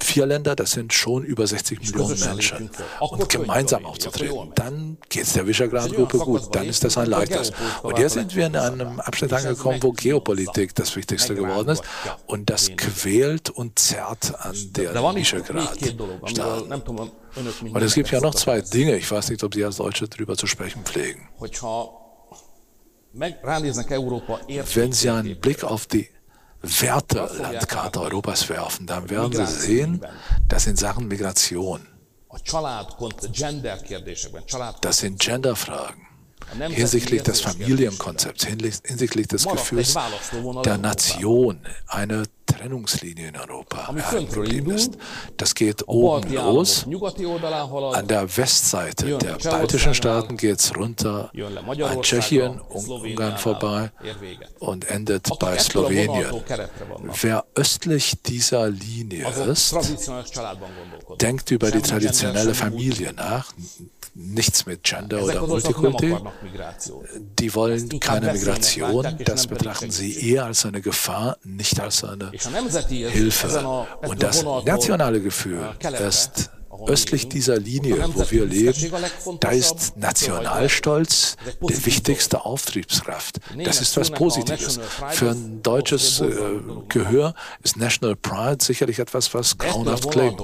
[0.00, 2.70] Vier Länder, das sind schon über 60 Millionen Menschen.
[3.00, 7.52] Und gemeinsam aufzutreten, dann geht es der Visegrad-Gruppe gut, dann ist das ein leichtes.
[7.82, 11.82] Und jetzt sind wir in einem Abschnitt angekommen, wo Geopolitik das Wichtigste geworden ist.
[12.26, 16.72] Und das quält und zerrt an der Visegrad-Staaten.
[17.72, 20.36] Und es gibt ja noch zwei Dinge, ich weiß nicht, ob Sie als Deutsche darüber
[20.36, 21.28] zu sprechen pflegen.
[23.12, 26.08] Wenn Sie einen Blick auf die
[26.62, 30.00] Wertelandkarte Europas werfen, dann werden Sie sehen,
[30.48, 31.86] dass in Sachen Migration,
[34.80, 36.06] das sind Genderfragen,
[36.68, 39.96] hinsichtlich des Familienkonzepts, hinsichtlich des Gefühls
[40.64, 44.92] der Nation eine Trennungslinie in Europa erhalten geblieben ist.
[45.36, 46.86] Das geht oben los.
[47.92, 53.90] An der Westseite der baltischen Staaten geht es runter an Tschechien, Ungarn vorbei
[54.58, 56.42] und endet bei Slowenien.
[57.20, 59.74] Wer östlich dieser Linie ist,
[61.20, 63.52] denkt über die traditionelle Familie nach,
[64.14, 66.16] nichts mit Gender oder Multikulti.
[67.38, 69.18] Die wollen keine Migration.
[69.24, 73.86] Das betrachten sie eher als eine Gefahr, nicht als eine Hilfe.
[74.06, 75.70] Und das nationale Gefühl
[76.06, 76.50] ist
[76.86, 78.92] östlich dieser Linie, wo wir leben,
[79.40, 83.38] da ist Nationalstolz die wichtigste Auftriebskraft.
[83.64, 84.80] Das ist was Positives.
[85.10, 86.30] Für ein deutsches äh,
[86.88, 90.42] Gehör ist National Pride sicherlich etwas, was grauenhaft klingt.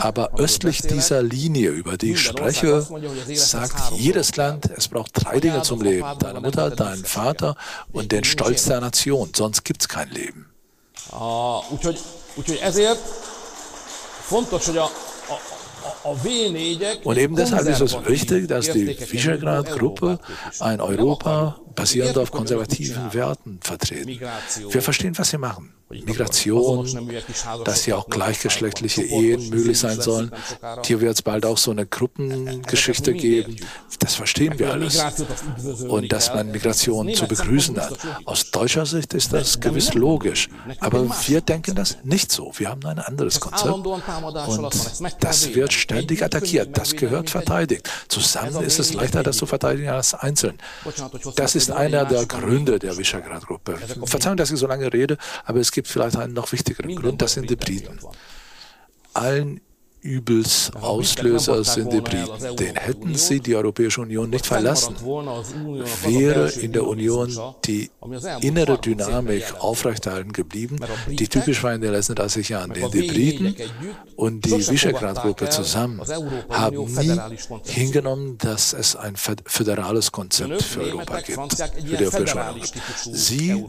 [0.00, 2.86] Aber östlich dieser Linie, über die ich spreche,
[3.34, 6.06] sagt jedes Land, es braucht drei Dinge zum Leben.
[6.18, 7.56] Deine Mutter, deinen Vater
[7.92, 9.30] und den Stolz der Nation.
[9.34, 10.51] Sonst gibt es kein Leben.
[11.70, 11.98] Úgyhogy,
[12.34, 13.00] úgyhogy ezért
[14.20, 14.88] fontos, hogy a, a,
[17.02, 20.18] und eben deshalb ist es wichtig, dass die Visegrad-Gruppe
[20.60, 24.20] ein Europa basierend auf konservativen Werten vertreten.
[24.70, 25.74] Wir verstehen, was sie machen.
[25.92, 26.88] Migration,
[27.64, 30.32] dass hier auch gleichgeschlechtliche Ehen möglich sein sollen.
[30.84, 33.56] Hier wird es bald auch so eine Gruppengeschichte geben.
[33.98, 35.02] Das verstehen wir alles.
[35.88, 37.98] Und dass man Migration zu begrüßen hat.
[38.24, 40.48] Aus deutscher Sicht ist das gewiss logisch.
[40.80, 42.52] Aber wir denken das nicht so.
[42.56, 43.72] Wir haben ein anderes Konzept.
[43.72, 44.72] Und
[45.20, 46.76] das wird ständig attackiert.
[46.76, 47.88] Das gehört verteidigt.
[48.08, 50.58] Zusammen ist es leichter, das zu verteidigen als einzeln.
[51.36, 53.78] Das ist einer der Gründe der Visegrad-Gruppe.
[54.04, 57.20] Verzeihung, dass ich so lange rede, aber es gibt gibt vielleicht einen noch wichtigeren Grund,
[57.20, 57.98] das sind die Briten.
[59.14, 59.60] Allen
[60.02, 62.56] Übels Auslöser sind die Briten.
[62.56, 64.96] Den hätten sie die Europäische Union nicht verlassen,
[66.02, 67.32] wäre in der Union
[67.64, 67.88] die
[68.40, 72.72] innere Dynamik aufrechterhalten geblieben, die typisch war in den letzten 30 Jahren.
[72.72, 73.54] Denn die Briten
[74.16, 76.02] und die Visegrad-Gruppe zusammen
[76.50, 77.20] haben nie
[77.64, 82.66] hingenommen, dass es ein föderales Konzept für Europa gibt, für die Europäische Union.
[83.12, 83.64] Sie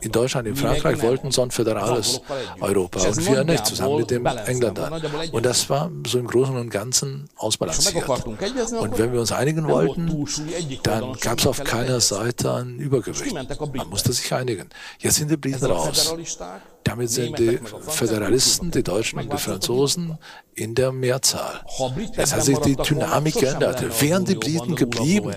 [0.00, 2.20] in Deutschland, in Frankreich wollten so ein föderales
[2.60, 5.00] Europa und wir nicht, zusammen mit den Engländern.
[5.30, 8.08] Und das war so im Großen und Ganzen ausbalanciert.
[8.08, 10.26] Und wenn wir uns einigen wollten,
[10.82, 13.32] dann gab es auf keiner Seite ein Übergewicht.
[13.32, 14.68] Man musste sich einigen.
[14.98, 16.14] Jetzt sind die Briten raus.
[16.88, 20.18] Damit sind die Föderalisten, die Deutschen und die Franzosen
[20.54, 21.60] in der Mehrzahl.
[22.16, 24.02] Es hat sich die Dynamik geändert.
[24.02, 25.32] Wären die Briten geblieben,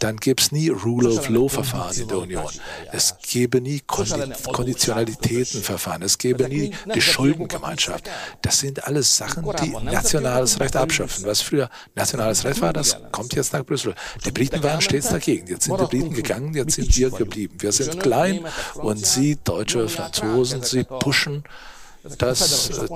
[0.00, 2.50] dann gäbe es nie Rule of Law-Verfahren in der Union.
[2.92, 6.02] Es gäbe nie Konditionalitätenverfahren.
[6.02, 8.10] Es gäbe nie die Schuldengemeinschaft.
[8.42, 11.24] Das sind alles Sachen, die nationales Recht abschöpfen.
[11.24, 13.94] Was früher nationales Recht war, das kommt jetzt nach Brüssel.
[14.26, 15.46] Die Briten waren stets dagegen.
[15.46, 17.56] Jetzt sind die Briten gegangen, jetzt sind wir geblieben.
[17.58, 18.44] Wir sind klein
[18.74, 21.44] und Sie, Deutsche, Franzosen, Sie pushen
[22.18, 22.88] das äh,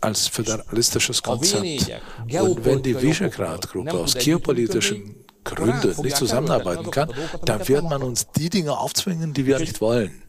[0.00, 1.90] als föderalistisches Konzept.
[2.30, 7.12] Und wenn die Visegrad-Gruppe aus geopolitischen Gründe nicht zusammenarbeiten kann,
[7.44, 10.22] dann wird man uns die Dinge aufzwingen, die wir nicht wollen.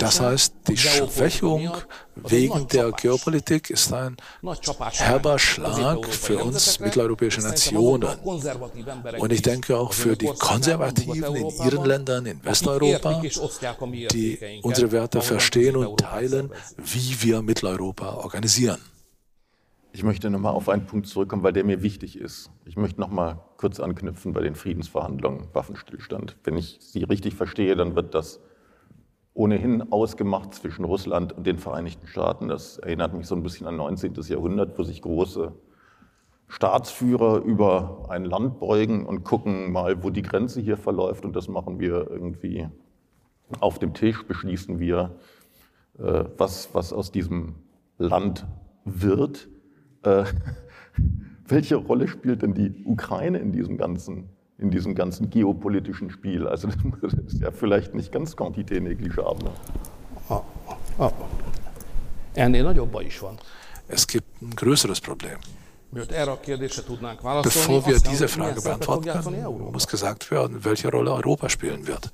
[0.00, 1.70] Das heißt, die Schwächung
[2.16, 4.16] wegen der Geopolitik ist ein
[4.92, 8.08] herber Schlag für uns mitteleuropäische Nationen.
[9.18, 13.22] Und ich denke auch für die Konservativen in ihren Ländern, in Westeuropa,
[14.12, 18.78] die unsere Werte verstehen und teilen, wie wir Mitteleuropa organisieren.
[19.92, 22.50] Ich möchte nochmal auf einen Punkt zurückkommen, weil der mir wichtig ist.
[22.66, 26.36] Ich möchte nochmal kurz anknüpfen bei den Friedensverhandlungen, Waffenstillstand.
[26.44, 28.40] Wenn ich Sie richtig verstehe, dann wird das
[29.34, 32.48] ohnehin ausgemacht zwischen Russland und den Vereinigten Staaten.
[32.48, 34.14] Das erinnert mich so ein bisschen an 19.
[34.14, 35.52] Jahrhundert, wo sich große
[36.46, 41.24] Staatsführer über ein Land beugen und gucken mal, wo die Grenze hier verläuft.
[41.24, 42.68] Und das machen wir irgendwie
[43.60, 45.16] auf dem Tisch, beschließen wir,
[45.98, 47.56] äh, was, was aus diesem
[47.98, 48.46] Land
[48.84, 49.48] wird.
[51.48, 54.28] Welche Rolle spielt denn die Ukraine in diesem ganzen,
[54.58, 56.46] in diesem ganzen geopolitischen Spiel?
[56.46, 56.68] Also
[57.00, 59.50] das ist ja vielleicht nicht ganz quantité negligible.
[60.28, 60.42] A,
[60.98, 61.12] a,
[62.34, 63.38] ennél nagyobb baj is van.
[63.88, 65.38] Es gibt ein größeres Problem.
[65.90, 72.12] Bevor wir diese Frage beantworten können, muss gesagt werden, welche Rolle Europa spielen wird.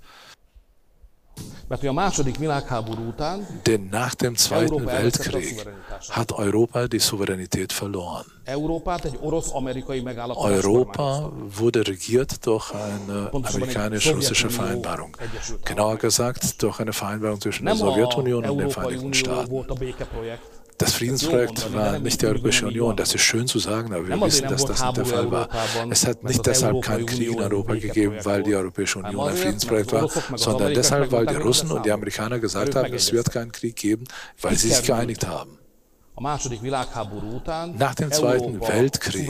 [3.67, 5.67] Denn nach dem Zweiten Weltkrieg
[6.11, 8.25] hat Europa die Souveränität verloren.
[8.47, 9.01] Europa
[11.33, 15.17] wurde regiert durch eine amerikanisch-russische Vereinbarung.
[15.65, 19.67] Genauer gesagt durch eine Vereinbarung zwischen der Sowjetunion und den Vereinigten Staaten.
[20.79, 22.97] Das Friedensprojekt war nicht die Europäische Union.
[22.97, 25.49] Das ist schön zu sagen, aber wir wissen, dass das nicht der Fall war.
[25.91, 29.93] Es hat nicht deshalb keinen Krieg in Europa gegeben, weil die Europäische Union ein Friedensprojekt
[29.93, 33.77] war, sondern deshalb, weil die Russen und die Amerikaner gesagt haben, es wird keinen Krieg
[33.77, 34.05] geben,
[34.41, 35.59] weil sie sich geeinigt haben.
[36.17, 39.29] Nach dem Zweiten Weltkrieg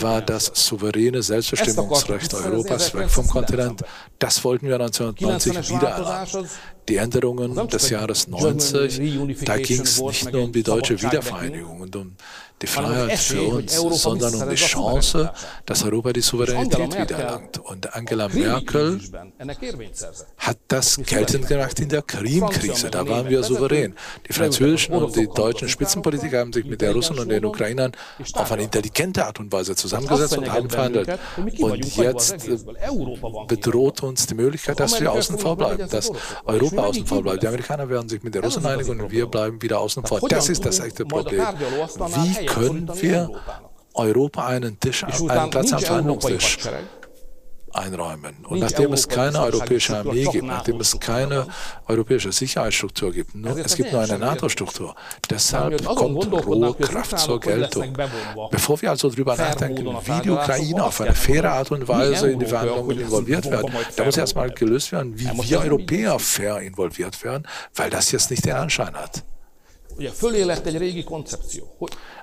[0.00, 3.82] war das souveräne Selbstbestimmungsrecht Europas weg vom Kontinent.
[4.18, 6.48] Das wollten wir 1990 wieder erlangen.
[6.88, 11.96] Die Änderungen des Jahres 90, da ging es nicht nur um die deutsche Wiedervereinigung und
[11.96, 12.16] um
[12.62, 15.32] die Freiheit für uns, sondern um die Chance,
[15.66, 17.58] dass Europa die Souveränität wiedererlangt.
[17.58, 19.00] Und Angela Merkel
[20.38, 22.90] hat das geltend gemacht in der Krim-Krise.
[22.90, 23.94] Da waren wir souverän.
[24.28, 27.92] Die französischen und die deutschen Spitzenpolitiker haben sich mit den Russen und den Ukrainern
[28.34, 31.18] auf eine intelligente Art und Weise zusammengesetzt und haben verhandelt.
[31.58, 32.58] Und jetzt äh,
[33.48, 36.12] bedroht uns die Möglichkeit, dass wir außen vor bleiben, dass
[36.44, 37.42] Europa außen vor bleibt.
[37.42, 40.20] Die Amerikaner werden sich mit den Russen einigen und wir bleiben wieder außen vor.
[40.28, 41.40] Das ist das echte Problem.
[41.40, 43.30] Wie können wir
[43.94, 46.58] Europa einen, Tisch, einen Platz am Verhandlungstisch
[47.72, 48.34] einräumen.
[48.48, 51.46] Und nachdem es keine europäische Armee gibt, nachdem es keine
[51.86, 54.94] europäische Sicherheitsstruktur gibt, nur, Also es gibt nur eine NATO-Struktur.
[55.30, 57.96] Deshalb kommt az Rohkraft zur Geltung.
[58.50, 62.38] Bevor wir also darüber nachdenken, wie die Ukraine auf eine faire Art und Weise in
[62.38, 67.22] die Verhandlungen involviert werden, majd da muss erstmal gelöst werden, wie wir Europäer fair involviert
[67.24, 69.24] werden, weil das jetzt nicht den Anschein hat.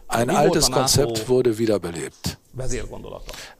[0.07, 2.37] Ein altes Konzept wurde wiederbelebt.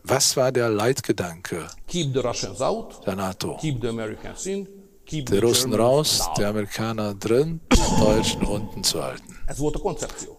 [0.04, 3.58] Was war der Leitgedanke Keep the Russians out, der NATO?
[3.62, 4.68] keep the Americans in,
[5.06, 9.38] keep Die the Russen raus, die Amerikaner drin, die Deutschen unten zu halten.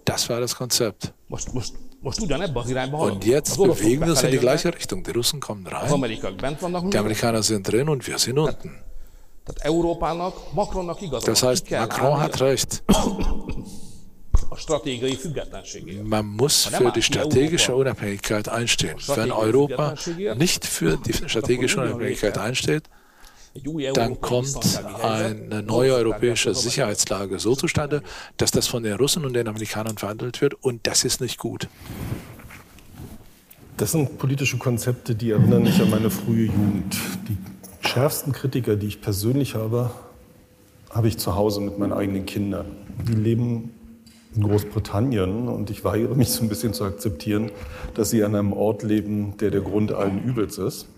[0.04, 1.12] Das war das Konzept.
[1.28, 5.02] Und jetzt bewegen wir uns in die gleiche Richtung.
[5.04, 5.88] Die Russen kommen rein,
[6.90, 6.98] die.
[6.98, 8.82] Amerikaner sind drin und wir sind unten.
[9.54, 11.48] Das van.
[11.48, 12.82] heißt, Macron hat recht.
[14.50, 16.04] a stratégiai függetlenségéért.
[16.04, 18.96] Man muss für die strategische Unabhängigkeit einstehen.
[19.06, 19.94] Wenn Europa
[20.36, 22.84] nicht für die strategische Unabhängigkeit einsteht,
[23.94, 28.02] dann kommt eine neue europäische Sicherheitslage so zustande,
[28.36, 31.68] dass das von den Russen und den Amerikanern verhandelt wird und das ist nicht gut.
[33.76, 36.96] Das sind politische Konzepte, die erinnern mich an meine frühe Jugend.
[37.28, 37.36] Die
[37.80, 39.90] schärfsten Kritiker, die ich persönlich habe,
[40.90, 42.66] habe ich zu Hause mit meinen eigenen Kindern.
[43.08, 43.70] Die leben
[44.34, 47.50] in Großbritannien und ich weigere mich so ein bisschen zu akzeptieren,
[47.94, 50.88] dass sie an einem Ort leben, der der Grund allen Übels ist.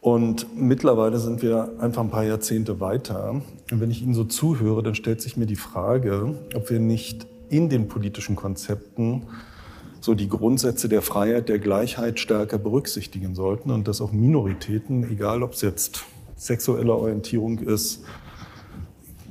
[0.00, 3.42] Und mittlerweile sind wir einfach ein paar Jahrzehnte weiter.
[3.70, 7.26] Und wenn ich Ihnen so zuhöre, dann stellt sich mir die Frage, ob wir nicht
[7.50, 9.24] in den politischen Konzepten
[10.00, 15.42] so die Grundsätze der Freiheit, der Gleichheit stärker berücksichtigen sollten und dass auch Minoritäten, egal
[15.42, 16.04] ob es jetzt
[16.36, 18.04] sexuelle Orientierung ist,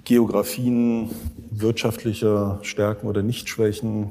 [0.04, 1.10] Geografien,
[1.52, 4.10] wirtschaftliche Stärken oder Nichtschwächen,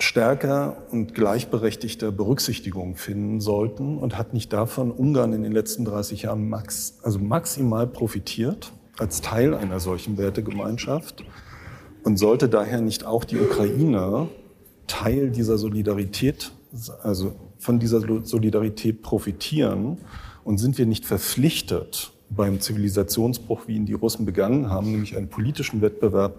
[0.00, 6.22] stärker und gleichberechtigter Berücksichtigung finden sollten und hat nicht davon Ungarn in den letzten 30
[6.22, 11.24] Jahren max, also maximal profitiert als Teil einer solchen Wertegemeinschaft
[12.08, 14.28] und sollte daher nicht auch die Ukraine
[14.86, 16.52] Teil dieser Solidarität,
[17.02, 19.98] also von dieser Solidarität profitieren?
[20.42, 25.28] Und sind wir nicht verpflichtet, beim Zivilisationsbruch, wie ihn die Russen begangen haben, nämlich einen
[25.28, 26.36] politischen Wettbewerb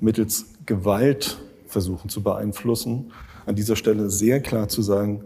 [0.00, 1.36] mittels Gewalt
[1.66, 3.12] versuchen zu beeinflussen,
[3.44, 5.24] an dieser Stelle sehr klar zu sagen,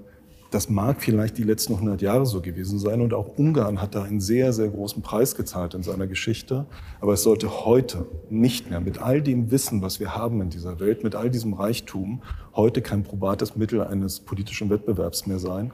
[0.50, 4.04] das mag vielleicht die letzten 100 Jahre so gewesen sein und auch Ungarn hat da
[4.04, 6.66] einen sehr, sehr großen Preis gezahlt in seiner Geschichte.
[7.00, 10.78] Aber es sollte heute nicht mehr mit all dem Wissen, was wir haben in dieser
[10.78, 12.22] Welt, mit all diesem Reichtum,
[12.54, 15.72] heute kein probates Mittel eines politischen Wettbewerbs mehr sein.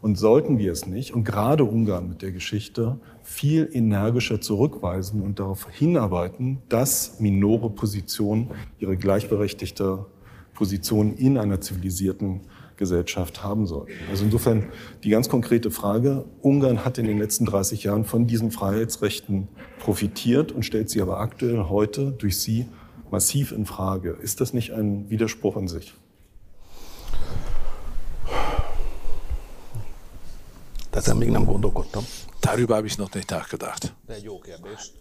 [0.00, 5.38] Und sollten wir es nicht, und gerade Ungarn mit der Geschichte, viel energischer zurückweisen und
[5.38, 10.04] darauf hinarbeiten, dass minore Positionen ihre gleichberechtigte
[10.52, 12.42] Position in einer zivilisierten
[12.76, 13.92] Gesellschaft haben sollten.
[14.10, 14.70] Also insofern
[15.02, 19.48] die ganz konkrete Frage, Ungarn hat in den letzten 30 Jahren von diesen Freiheitsrechten
[19.78, 22.66] profitiert und stellt sie aber aktuell heute durch sie
[23.10, 24.10] massiv in Frage.
[24.10, 25.94] Ist das nicht ein Widerspruch in sich?
[32.40, 33.92] Darüber habe ich noch nicht nachgedacht.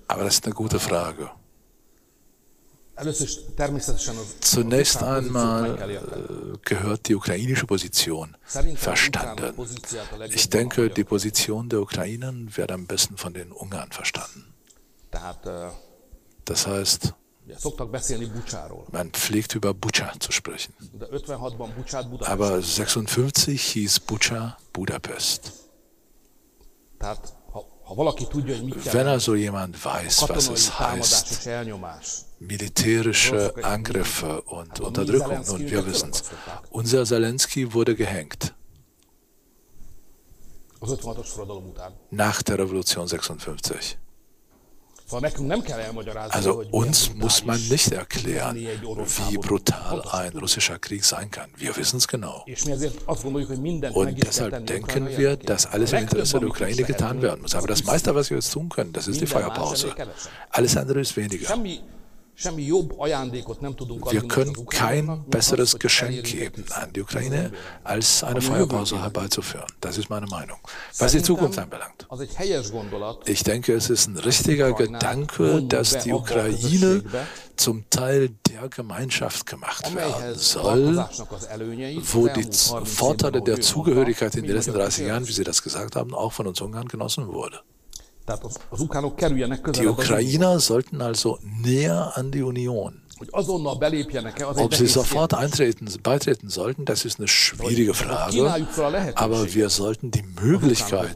[0.08, 1.30] Aber das ist eine gute Frage.
[4.40, 8.38] Zunächst einmal äh, gehört die ukrainische Position
[8.76, 9.54] verstanden.
[10.30, 14.54] Ich denke, die Position der Ukrainen wird am besten von den Ungarn verstanden.
[16.46, 17.14] Das heißt,
[18.92, 20.74] man pflegt über Bucha zu sprechen.
[22.22, 25.52] Aber 56 hieß Bucha Budapest.
[28.92, 31.46] Wenn also jemand weiß, was es heißt,
[32.48, 36.24] militärische Angriffe und Unterdrückung, nun wir wissen es,
[36.70, 38.54] unser Zelensky wurde gehängt.
[42.12, 43.98] Nach der Revolution 56.
[46.30, 51.50] Also uns muss man nicht erklären, wie brutal ein russischer Krieg sein kann.
[51.58, 52.46] Wir wissen es genau.
[53.94, 57.54] Und deshalb denken wir, dass alles im Interesse der Ukraine getan werden muss.
[57.56, 59.94] Aber das meiste, was wir jetzt tun können, das ist die Feuerpause.
[60.50, 61.56] Alles andere ist weniger.
[62.36, 67.52] Wir können kein besseres Geschenk geben an die Ukraine,
[67.84, 69.68] als eine Feuerpause herbeizuführen.
[69.80, 70.58] Das ist meine Meinung.
[70.98, 72.08] Was die Zukunft anbelangt.
[73.26, 77.04] Ich denke, es ist ein richtiger Gedanke, dass die Ukraine
[77.56, 80.98] zum Teil der Gemeinschaft gemacht werden soll,
[82.12, 82.48] wo die
[82.86, 86.48] Vorteile der Zugehörigkeit in den letzten 30 Jahren, wie Sie das gesagt haben, auch von
[86.48, 87.62] uns Ungarn genossen wurde.
[88.28, 93.02] Die Ukrainer sollten also näher an die Union.
[93.32, 98.66] Ob sie sofort eintreten, beitreten sollten, das ist eine schwierige Frage.
[99.16, 101.14] Aber wir sollten die Möglichkeit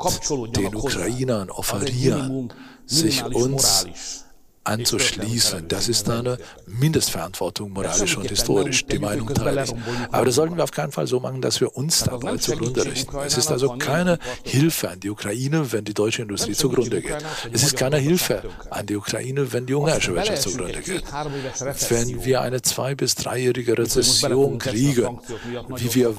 [0.56, 2.54] den Ukrainern offerieren,
[2.86, 4.26] sich uns
[4.68, 5.68] anzuschließen.
[5.68, 8.86] Das ist eine Mindestverantwortung moralisch und historisch.
[8.86, 9.74] Die Meinung teile ich.
[10.12, 13.16] Aber das sollten wir auf keinen Fall so machen, dass wir uns dabei zugrunde richten.
[13.26, 17.18] Es ist also keine Hilfe an die Ukraine, wenn die deutsche Industrie zugrunde geht.
[17.52, 21.04] Es ist keine Hilfe an die Ukraine, wenn die ungarische Wirtschaft zugrunde geht.
[21.90, 25.20] Wenn wir eine zwei- bis dreijährige Rezession kriegen,
[25.76, 26.16] wie wir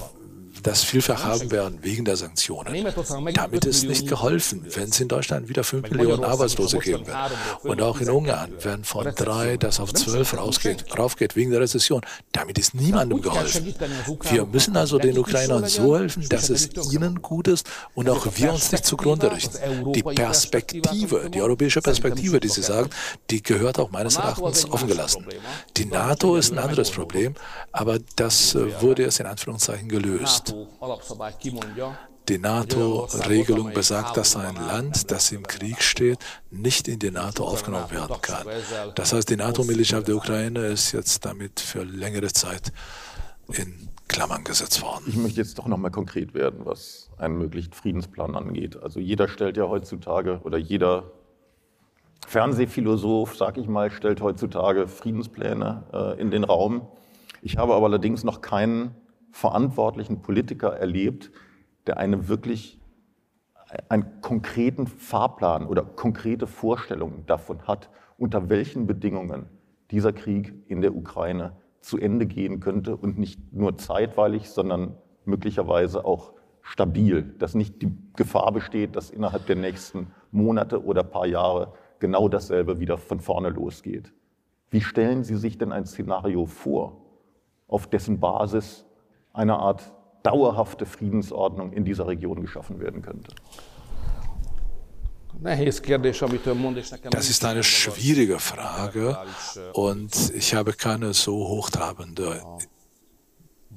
[0.62, 2.86] das vielfach haben werden wegen der Sanktionen.
[3.34, 7.16] Damit ist nicht geholfen, wenn es in Deutschland wieder 5 Millionen Arbeitslose geben wird.
[7.62, 12.02] Und auch in Ungarn, wenn von drei das auf zwölf rausgeht, raufgeht wegen der Rezession,
[12.32, 13.74] damit ist niemandem geholfen.
[14.30, 18.52] Wir müssen also den Ukrainern so helfen, dass es ihnen gut ist und auch wir
[18.52, 19.92] uns nicht zugrunde richten.
[19.92, 22.90] Die Perspektive, die europäische Perspektive, die Sie sagen,
[23.30, 25.26] die gehört auch meines Erachtens offen gelassen.
[25.76, 27.34] Die NATO ist ein anderes Problem,
[27.72, 30.47] aber das äh, wurde erst in Anführungszeichen gelöst.
[32.28, 36.18] Die NATO-Regelung besagt, dass ein Land, das im Krieg steht,
[36.51, 38.46] nicht in die NATO aufgenommen werden kann.
[38.94, 42.72] Das heißt, die NATO-Militia der Ukraine ist jetzt damit für längere Zeit
[43.53, 45.05] in Klammern gesetzt worden.
[45.07, 48.76] Ich möchte jetzt doch nochmal konkret werden, was einen möglichen Friedensplan angeht.
[48.82, 51.05] Also jeder stellt ja heutzutage oder jeder
[52.26, 56.86] Fernsehphilosoph, sag ich mal, stellt heutzutage Friedenspläne äh, in den Raum.
[57.40, 58.94] Ich habe aber allerdings noch keinen
[59.30, 61.30] verantwortlichen Politiker erlebt,
[61.86, 62.78] der eine wirklich
[63.88, 69.46] einen konkreten Fahrplan oder konkrete Vorstellungen davon hat, unter welchen Bedingungen
[69.90, 76.04] dieser Krieg in der Ukraine zu Ende gehen könnte und nicht nur zeitweilig, sondern möglicherweise
[76.04, 81.72] auch stabil, dass nicht die Gefahr besteht, dass innerhalb der nächsten Monate oder paar Jahre
[81.98, 84.12] genau dasselbe wieder von vorne losgeht.
[84.70, 87.00] Wie stellen Sie sich denn ein Szenario vor,
[87.68, 88.84] auf dessen Basis
[89.39, 89.82] eine Art
[90.24, 93.32] dauerhafte Friedensordnung in dieser Region geschaffen werden könnte?
[97.11, 99.16] Das ist eine schwierige Frage
[99.72, 102.43] und ich habe keine so hochtrabende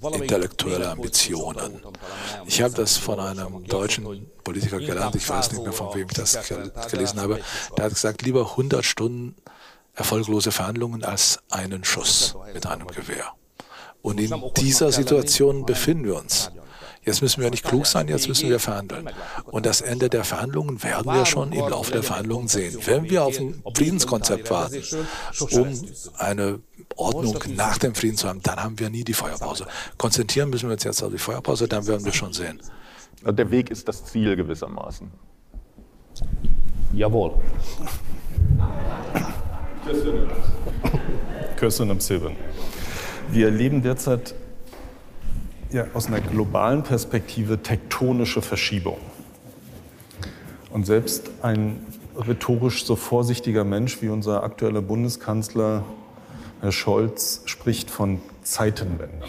[0.02, 1.80] intellektuelle Ambitionen.
[2.48, 6.16] Ich habe das von einem deutschen Politiker gelernt, ich weiß nicht mehr, von wem ich
[6.16, 6.40] das
[6.90, 7.40] gelesen habe.
[7.78, 9.36] Der hat gesagt, lieber 100 Stunden
[9.94, 13.36] erfolglose Verhandlungen als einen Schuss mit einem Gewehr.
[14.02, 16.52] Und in dieser Situation befinden wir uns.
[17.04, 19.10] Jetzt müssen wir nicht klug sein, jetzt müssen wir verhandeln.
[19.46, 22.78] Und das Ende der Verhandlungen werden wir schon im Laufe der Verhandlungen sehen.
[22.86, 24.84] Wenn wir auf ein Friedenskonzept warten,
[25.50, 25.68] um
[26.18, 26.60] eine
[26.96, 29.66] Ordnung nach dem Frieden zu haben, dann haben wir nie die Feuerpause.
[29.98, 32.62] Konzentrieren müssen wir uns jetzt auf die Feuerpause, dann werden wir schon sehen.
[33.26, 35.10] Der Weg ist das Ziel gewissermaßen.
[36.94, 37.34] Jawohl.
[41.56, 42.36] Köszönöm szépen.
[43.32, 44.36] Wir erleben derzeit
[45.72, 48.98] ja, aus einer globalen Perspektive tektonische Verschiebung.
[50.70, 51.86] Und selbst ein
[52.18, 55.86] rhetorisch so vorsichtiger Mensch wie unser aktueller Bundeskanzler
[56.60, 59.26] Herr Scholz spricht von Zeitenwende.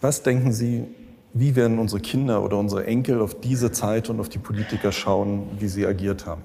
[0.00, 0.86] Was denken Sie,
[1.34, 5.48] wie werden unsere Kinder oder unsere Enkel auf diese Zeit und auf die Politiker schauen,
[5.58, 6.42] wie sie agiert haben?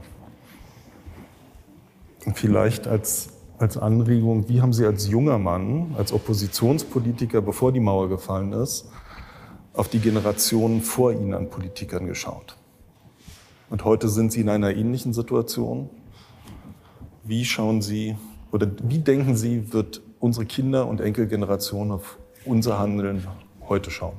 [2.25, 7.80] Und vielleicht als, als Anregung, wie haben Sie als junger Mann, als Oppositionspolitiker, bevor die
[7.80, 8.89] Mauer gefallen ist,
[9.74, 12.55] auf die Generationen vor Ihnen an Politikern geschaut?
[13.70, 15.89] Und heute sind Sie in einer ähnlichen Situation.
[17.24, 18.16] Wie schauen Sie
[18.51, 23.28] oder wie denken Sie, wird unsere Kinder- und Enkelgeneration auf unser Handeln
[23.68, 24.18] heute schauen?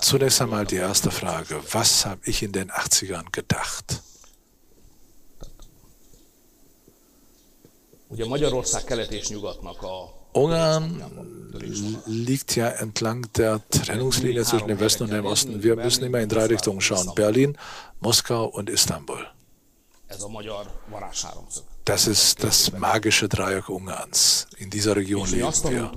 [0.00, 1.56] Zunächst einmal die erste Frage.
[1.72, 4.02] Was habe ich in den 80ern gedacht?
[10.32, 11.00] Ungarn
[12.06, 15.62] liegt ja entlang der Trennungslinie zwischen dem Westen und dem Osten.
[15.62, 17.14] Wir müssen immer in drei Richtungen schauen.
[17.14, 17.56] Berlin,
[18.00, 19.26] Moskau und Istanbul.
[21.84, 24.46] Das ist das magische Dreieck Ungarns.
[24.56, 25.92] In dieser Region leben wir.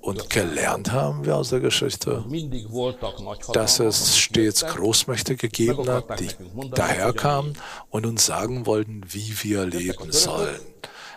[0.00, 2.24] Und gelernt haben wir aus der Geschichte,
[3.52, 6.28] dass es stets Großmächte gegeben hat, die
[6.72, 7.56] daherkamen
[7.90, 10.60] und uns sagen wollten, wie wir leben sollen.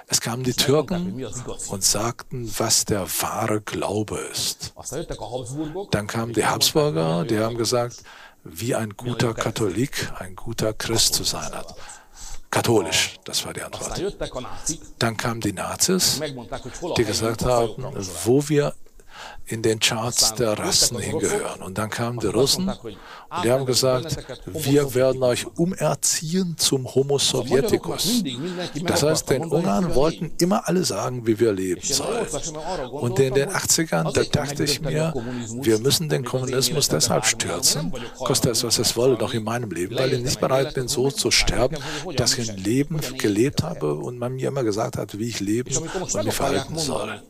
[0.08, 1.26] Es kamen die Türken
[1.70, 4.74] und sagten, was der wahre Glaube ist.
[5.92, 8.04] Dann kamen die Habsburger, die haben gesagt,
[8.44, 11.76] wie ein guter Katholik, ein guter Christ zu sein hat.
[12.52, 14.02] Katholisch, das war die Antwort.
[15.00, 16.22] Dann kamen die Nazis,
[16.98, 17.76] die gesagt haben,
[18.24, 18.74] wo wir
[19.48, 21.62] in den Charts der Rassen hingehören.
[21.62, 24.18] Und dann kamen die Russen und die haben gesagt,
[24.48, 28.24] wir werden euch umerziehen zum Homo Sovieticus.
[28.84, 32.28] Das heißt, den Ungarn wollten immer alle sagen, wie wir leben sollen.
[32.92, 35.14] Und in den 80ern, da dachte ich mir,
[35.62, 39.96] wir müssen den Kommunismus deshalb stürzen, koste es, was es wolle, noch in meinem Leben,
[39.96, 41.78] weil ich nicht bereit bin, so zu sterben,
[42.16, 45.76] dass ich ein Leben gelebt habe und man mir immer gesagt hat, wie ich leben
[45.78, 47.22] und mich verhalten soll.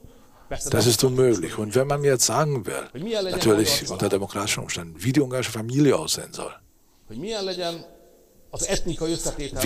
[0.50, 1.58] Das ist unmöglich.
[1.58, 2.90] Und wenn man mir jetzt sagen will,
[3.32, 6.54] natürlich unter demokratischen Umständen, wie die ungarische Familie aussehen soll,
[7.10, 7.20] wie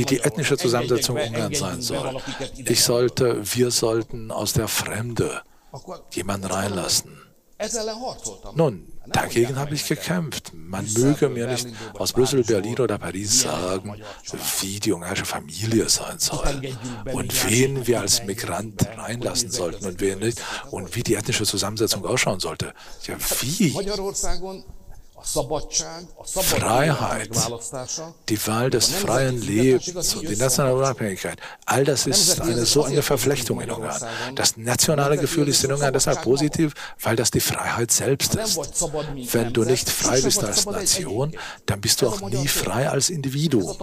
[0.06, 2.22] die ethnische Zusammensetzung Ungarns sein soll,
[2.58, 5.42] ich sollte, wir sollten aus der Fremde
[6.14, 7.18] jemanden reinlassen.
[8.56, 10.54] Nun, dagegen habe ich gekämpft.
[10.54, 14.02] Man möge mir nicht aus Brüssel, Berlin oder Paris sagen,
[14.62, 16.74] wie die ungarische Familie sein soll
[17.12, 20.42] und wen wir als Migrant reinlassen sollten und wen nicht
[20.72, 22.74] und wie die ethnische Zusammensetzung ausschauen sollte.
[23.08, 23.74] Ja, wie?
[25.22, 27.30] Freiheit,
[28.30, 33.02] die Wahl des freien Lebens und die nationale Unabhängigkeit, all das ist eine so eine
[33.02, 34.02] Verflechtung in Ungarn.
[34.36, 38.60] Das nationale Gefühl ist in Ungarn deshalb positiv, weil das die Freiheit selbst ist.
[39.34, 43.76] Wenn du nicht frei bist als Nation, dann bist du auch nie frei als Individuum.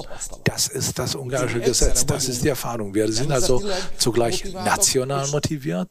[0.44, 2.94] Das ist das ungarische Gesetz, das ist die Erfahrung.
[2.94, 3.62] Wir sind also
[3.98, 5.88] zugleich national motiviert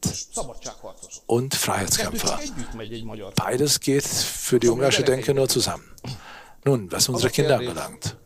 [1.26, 2.38] und Freiheitskämpfer.
[3.36, 5.84] Beides geht für die ungarische Denke nur zusammen.
[6.64, 8.16] Nun, was unsere Kinder anbelangt.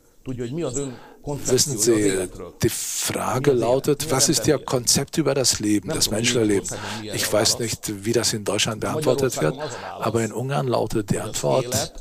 [1.23, 2.29] Wissen Sie,
[2.63, 6.63] die Frage lautet, was ist Ihr Konzept über das Leben, das menschliche
[7.03, 9.59] Ich weiß nicht, wie das in Deutschland beantwortet wird,
[9.99, 11.93] aber in Ungarn lautet die Antwort,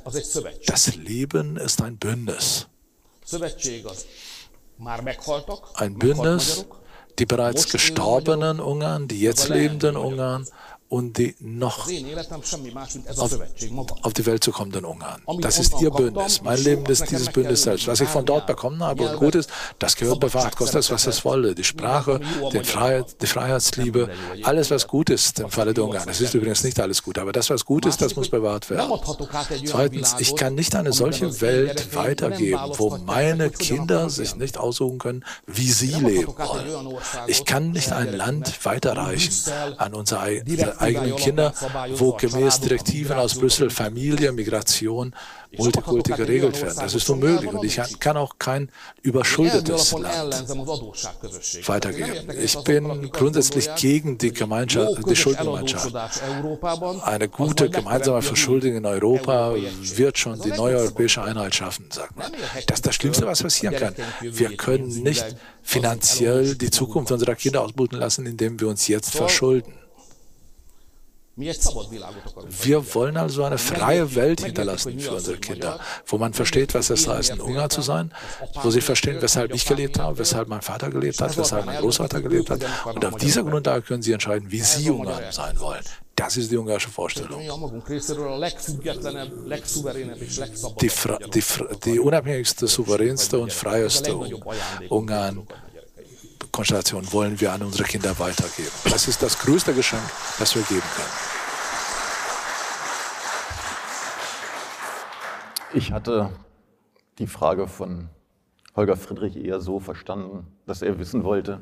[0.65, 2.67] das Leben ist ein Bündnis.
[5.73, 6.65] Ein Bündnis,
[7.19, 10.47] die bereits gestorbenen Ungarn, die jetzt lebenden Ungarn
[10.89, 11.87] und die noch
[13.17, 13.37] auf,
[14.01, 15.21] auf, die Welt zu kommenden Ungarn.
[15.39, 16.41] Das ist ihr Bündnis.
[16.41, 17.87] Mein Leben ist dieses Bündnis selbst.
[17.87, 21.05] Was ich von dort bekommen habe und gut ist, das gehört bewahrt, kostet es, was
[21.05, 21.53] es wolle.
[21.53, 22.19] Die Sprache,
[22.51, 24.09] die, Freiheit, die Freiheitsliebe,
[24.43, 26.09] alles, was gut ist im Falle der Ungarn.
[26.09, 28.91] Es ist übrigens nicht alles gut, aber das, was gut ist, das muss bewahrt werden.
[29.65, 35.23] Zweitens, ich kann nicht eine solche Welt weitergeben, wo meine Kinder sich nicht aussuchen können,
[35.45, 36.97] wie sie leben wollen.
[37.27, 39.33] Ich kann nicht ein Land weiterreichen
[39.77, 40.41] an unsere
[40.79, 41.53] eigenen Kinder,
[41.95, 45.13] wo gemäß Direktiven aus Brüssel Familie, Migration,
[45.57, 46.77] Multikulti geregelt werden.
[46.79, 48.69] Das ist unmöglich und ich kann auch kein
[49.01, 50.47] überschuldetes Land
[51.67, 52.29] weitergeben.
[52.41, 55.93] Ich bin grundsätzlich gegen die, Gemeinschaft, die Schuldengemeinschaft.
[57.03, 59.55] Eine gute gemeinsame Verschuldung in Europa
[59.95, 62.31] wird schon die neue europäische Einheit schaffen, sagt man.
[62.67, 63.95] Das ist das Schlimmste, was passieren kann.
[64.21, 69.78] Wir können nicht finanziell die Zukunft unserer Kinder ausbluten lassen, indem wir uns jetzt verschulden.
[71.39, 77.07] Wir wollen also eine freie Welt hinterlassen für unsere Kinder, wo man versteht, was es
[77.07, 78.11] heißt, ein Ungar zu sein,
[78.61, 82.21] wo sie verstehen, weshalb ich gelebt habe, weshalb mein Vater gelebt hat, weshalb mein Großvater
[82.21, 82.61] gelebt hat.
[82.85, 85.83] Und auf dieser Grundlage können sie entscheiden, wie sie Ungarn sein wollen.
[86.15, 87.39] Das ist die ungarische Vorstellung.
[90.81, 90.91] Die,
[91.33, 91.43] die,
[91.85, 94.17] die unabhängigste, souveränste und freieste
[94.89, 95.47] Ungarn
[96.51, 98.71] Konstellation wollen wir an unsere Kinder weitergeben.
[98.85, 100.03] Das ist das größte Geschenk,
[100.39, 101.29] das wir geben können.
[105.73, 106.31] Ich hatte
[107.19, 108.09] die Frage von
[108.75, 111.59] Holger Friedrich eher so verstanden, dass er wissen wollte,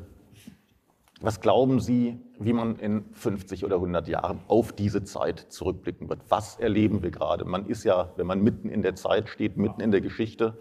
[1.20, 6.20] was glauben Sie, wie man in 50 oder 100 Jahren auf diese Zeit zurückblicken wird?
[6.28, 7.44] Was erleben wir gerade?
[7.44, 10.56] Man ist ja, wenn man mitten in der Zeit steht, mitten in der Geschichte,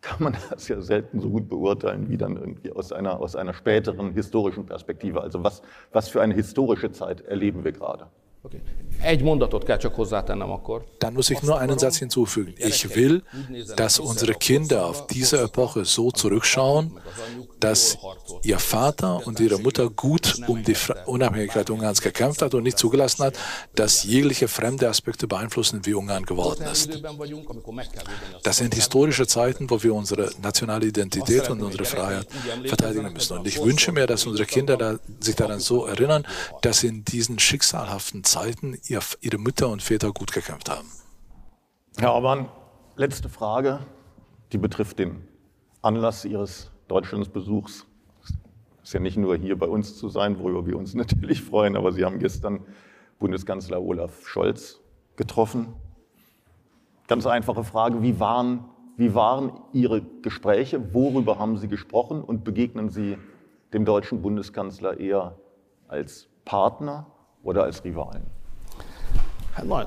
[0.00, 3.54] kann man das ja selten so gut beurteilen wie dann irgendwie aus einer, aus einer
[3.54, 5.20] späteren historischen Perspektive.
[5.20, 8.08] Also was, was für eine historische Zeit erleben wir gerade?
[8.42, 8.60] Okay.
[10.98, 12.54] Dann muss ich nur einen Satz hinzufügen.
[12.58, 13.22] Ich will,
[13.76, 16.98] dass unsere Kinder auf diese Epoche so zurückschauen,
[17.60, 17.98] dass
[18.42, 20.76] ihr Vater und ihre Mutter gut um die
[21.06, 23.34] Unabhängigkeit Ungarns gekämpft hat und nicht zugelassen hat,
[23.74, 26.90] dass jegliche fremde Aspekte beeinflussen, wie Ungarn geworden ist.
[28.42, 32.26] Das sind historische Zeiten, wo wir unsere nationale Identität und unsere Freiheit
[32.66, 33.38] verteidigen müssen.
[33.38, 36.26] Und ich wünsche mir, dass unsere Kinder sich daran so erinnern,
[36.62, 40.86] dass in diesen schicksalhaften Zeiten ihr, ihre Mütter und Väter gut gekämpft haben.
[41.98, 42.48] Herr Orban,
[42.94, 43.80] letzte Frage,
[44.52, 45.26] die betrifft den
[45.82, 47.86] Anlass Ihres Deutschlandsbesuchs.
[48.22, 48.30] Es
[48.84, 51.90] ist ja nicht nur hier bei uns zu sein, worüber wir uns natürlich freuen, aber
[51.90, 52.60] Sie haben gestern
[53.18, 54.78] Bundeskanzler Olaf Scholz
[55.16, 55.74] getroffen.
[57.08, 58.64] Ganz einfache Frage, wie waren,
[58.96, 60.94] wie waren Ihre Gespräche?
[60.94, 63.18] Worüber haben Sie gesprochen und begegnen Sie
[63.72, 65.36] dem deutschen Bundeskanzler eher
[65.88, 67.08] als Partner
[67.42, 68.22] oder als Rivalen?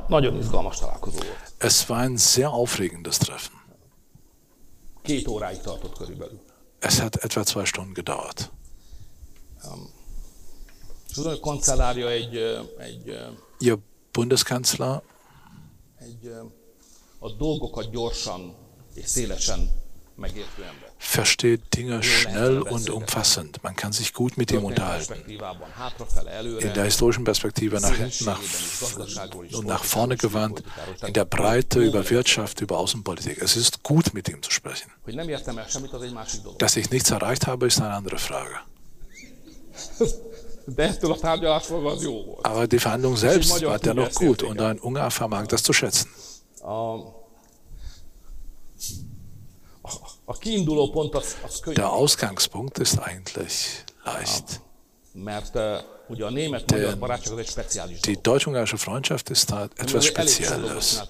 [0.08, 1.54] Nagyon izgalmas találkozó volt.
[1.58, 3.62] Es war ein sehr aufregendes Treffen.
[5.02, 6.40] Két óráig tartott körülbelül.
[6.80, 8.52] Es hat etwa zwei Stunden gedauert.
[11.42, 12.36] Kancellárja egy,
[12.78, 13.18] egy,
[13.60, 13.78] Ihr
[14.12, 15.02] Bundeskanzler
[16.00, 16.32] egy
[17.20, 18.56] a dolgokat gyorsan
[18.94, 19.83] és szélesen megértő ember.
[20.98, 23.64] Versteht Dinge schnell und umfassend.
[23.64, 25.16] Man kann sich gut mit ihm unterhalten.
[25.28, 28.40] In der historischen Perspektive nach hinten nach,
[29.54, 30.64] und nach vorne gewandt,
[31.06, 33.42] in der Breite über Wirtschaft, über Außenpolitik.
[33.42, 34.92] Es ist gut, mit ihm zu sprechen.
[36.58, 38.56] Dass ich nichts erreicht habe, ist eine andere Frage.
[42.44, 46.10] Aber die Verhandlung selbst war dennoch gut und ein Ungar vermag das zu schätzen.
[51.76, 54.62] Der Ausgangspunkt ist eigentlich leicht.
[55.16, 55.30] Denn
[58.06, 61.04] die deutsch-ungarische Freundschaft ist da etwas Spezielles.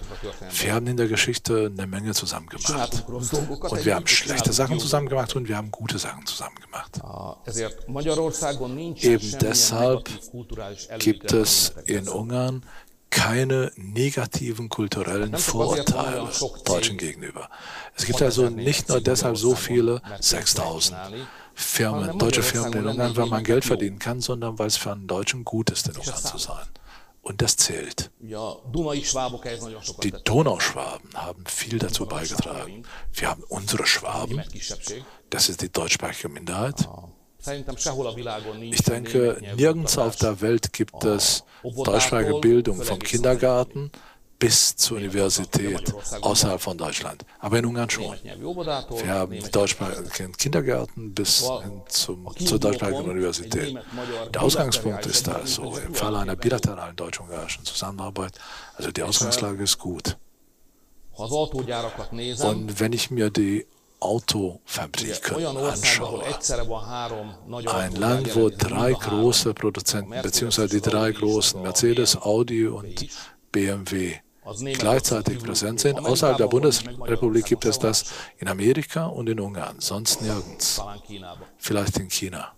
[0.60, 3.04] Wir haben in der Geschichte eine Menge zusammen gemacht.
[3.08, 7.00] Und wir haben schlechte Sachen zusammen gemacht und wir haben gute Sachen zusammen gemacht.
[9.02, 10.08] Eben deshalb
[10.98, 12.64] gibt es in Ungarn
[13.14, 16.28] keine negativen kulturellen Vorurteile
[16.64, 17.48] Deutschen gegenüber.
[17.94, 20.98] Es gibt also nicht nur deshalb so viele 6000
[21.54, 25.06] Firmen, deutsche Firmen in Ungarn, weil man Geld verdienen kann, sondern weil es für einen
[25.06, 26.66] Deutschen gut ist, in Ungarn zu sein.
[27.22, 28.10] Und das zählt.
[28.20, 32.82] Die Donauschwaben haben viel dazu beigetragen.
[33.12, 34.42] Wir haben unsere Schwaben,
[35.30, 36.88] das ist die deutschsprachige Minderheit.
[38.60, 43.90] Ich denke, nirgends auf der Welt gibt es deutschsprachige Bildung vom Kindergarten
[44.38, 47.24] bis zur Universität außerhalb von Deutschland.
[47.38, 48.16] Aber in Ungarn schon.
[48.22, 53.78] Wir haben deutschsprachigen Kindergärten bis hin zum, zur deutschsprachigen Universität.
[54.34, 58.38] Der Ausgangspunkt ist also im Falle einer bilateralen deutsch-ungarischen Zusammenarbeit,
[58.76, 60.16] also die Ausgangslage ist gut.
[61.16, 63.66] Und wenn ich mir die
[64.00, 66.24] Autofabriken anschaue,
[67.66, 73.08] ein Land, wo drei große Produzenten, beziehungsweise die drei großen, Mercedes, Audi und
[73.50, 74.16] BMW,
[74.74, 75.98] gleichzeitig präsent sind.
[75.98, 80.80] Außerhalb der Bundesrepublik gibt es das in Amerika und in Ungarn, sonst nirgends.
[81.56, 82.52] Vielleicht in China.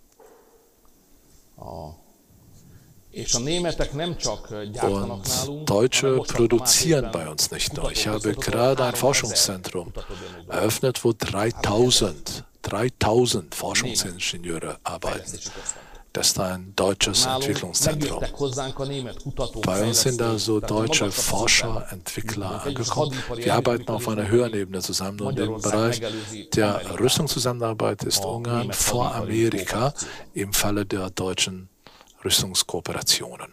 [4.82, 7.90] Und Deutsche produzieren bei uns nicht nur.
[7.90, 9.92] Ich habe gerade ein Forschungszentrum
[10.48, 15.38] eröffnet, wo 3000, 3000 Forschungsingenieure arbeiten.
[16.12, 18.22] Das ist ein deutsches Entwicklungszentrum.
[19.62, 23.16] Bei uns sind also deutsche Forscher, Entwickler angekommen.
[23.34, 26.02] Wir arbeiten auf einer höheren Ebene zusammen und im Bereich
[26.54, 29.94] der Rüstungszusammenarbeit ist Ungarn vor Amerika
[30.34, 31.68] im Falle der deutschen
[32.26, 33.52] Rüstungskooperationen.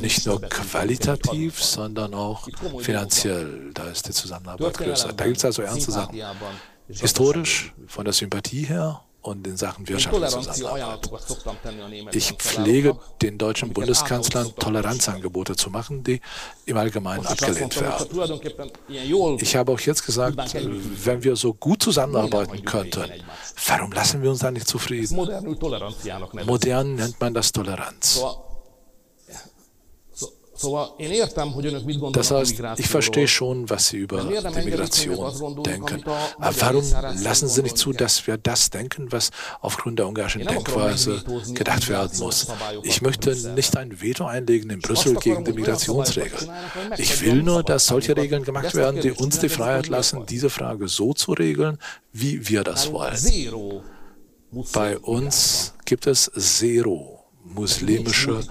[0.00, 2.48] nicht nur qualitativ, sondern auch
[2.80, 3.70] finanziell.
[3.72, 5.12] Da ist die Zusammenarbeit größer.
[5.12, 6.20] Da gibt es also ernste Sachen.
[6.88, 11.10] Historisch, von der Sympathie her, und in Sachen wirtschaftliche Zusammenarbeit.
[12.12, 16.20] Ich pflege den deutschen Bundeskanzlern Toleranzangebote zu machen, die
[16.66, 19.38] im Allgemeinen abgelehnt werden.
[19.40, 20.36] Ich habe auch jetzt gesagt,
[21.04, 23.10] wenn wir so gut zusammenarbeiten könnten,
[23.66, 25.16] warum lassen wir uns da nicht zufrieden?
[26.46, 28.22] Modern nennt man das Toleranz.
[32.12, 36.04] Das heißt, ich verstehe schon, was Sie über die Migration denken.
[36.04, 36.84] Aber warum
[37.22, 39.30] lassen Sie nicht zu, dass wir das denken, was
[39.60, 41.22] aufgrund der ungarischen Denkweise
[41.54, 42.48] gedacht werden muss?
[42.82, 46.50] Ich möchte nicht ein Veto einlegen in Brüssel gegen die Migrationsregeln.
[46.98, 50.88] Ich will nur, dass solche Regeln gemacht werden, die uns die Freiheit lassen, diese Frage
[50.88, 51.78] so zu regeln,
[52.12, 53.16] wie wir das wollen.
[54.72, 58.42] Bei uns gibt es Zero muslimische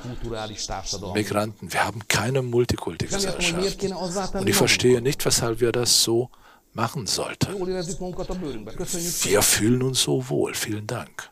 [1.14, 1.72] Migranten.
[1.72, 4.34] Wir haben keine Multikulti-Gesellschaft.
[4.34, 6.30] Und ich verstehe nicht, weshalb wir das so
[6.74, 7.54] machen sollten.
[7.58, 10.54] Wir fühlen uns so wohl.
[10.54, 11.30] Vielen Dank.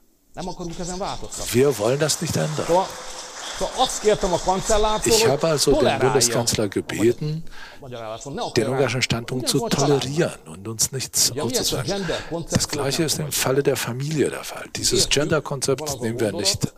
[1.52, 2.86] Wir wollen das nicht ändern.
[5.06, 7.44] Ich habe also den Bundeskanzler gebeten,
[8.56, 12.06] den ungarischen Standpunkt zu tolerieren und uns nichts aufzuzweigen.
[12.52, 14.66] Das Gleiche ist im Falle der Familie der Fall.
[14.76, 16.72] Dieses Gender-Konzept nehmen wir nicht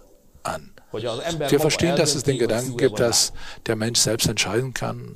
[0.44, 0.72] an.
[0.92, 3.32] Wir verstehen, dass es den Gedanken gibt, dass
[3.68, 5.16] der Mensch selbst entscheiden kann,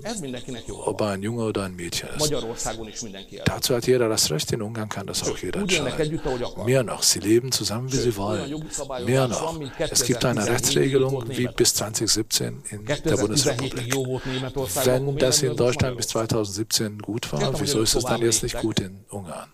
[0.70, 2.32] ob er ein Junge oder ein Mädchen ist.
[3.46, 4.52] Dazu hat jeder das Recht.
[4.52, 6.22] In Ungarn kann das auch jeder entscheiden.
[6.66, 8.64] Mehr noch, sie leben zusammen, wie sie wollen.
[9.06, 13.96] Mehr noch, es gibt eine Rechtsregelung wie bis 2017 in der Bundesrepublik.
[14.84, 18.80] Wenn das in Deutschland bis 2017 gut war, wieso ist es dann jetzt nicht gut
[18.80, 19.50] in Ungarn?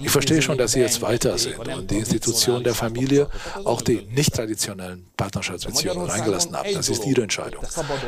[0.00, 3.28] Ich verstehe schon, dass Sie jetzt weiter sind und die Institution der Familie,
[3.64, 6.72] auch die nicht traditionellen Partnerschaftsbeziehungen reingelassen haben.
[6.72, 7.62] Das ist Ihre Entscheidung.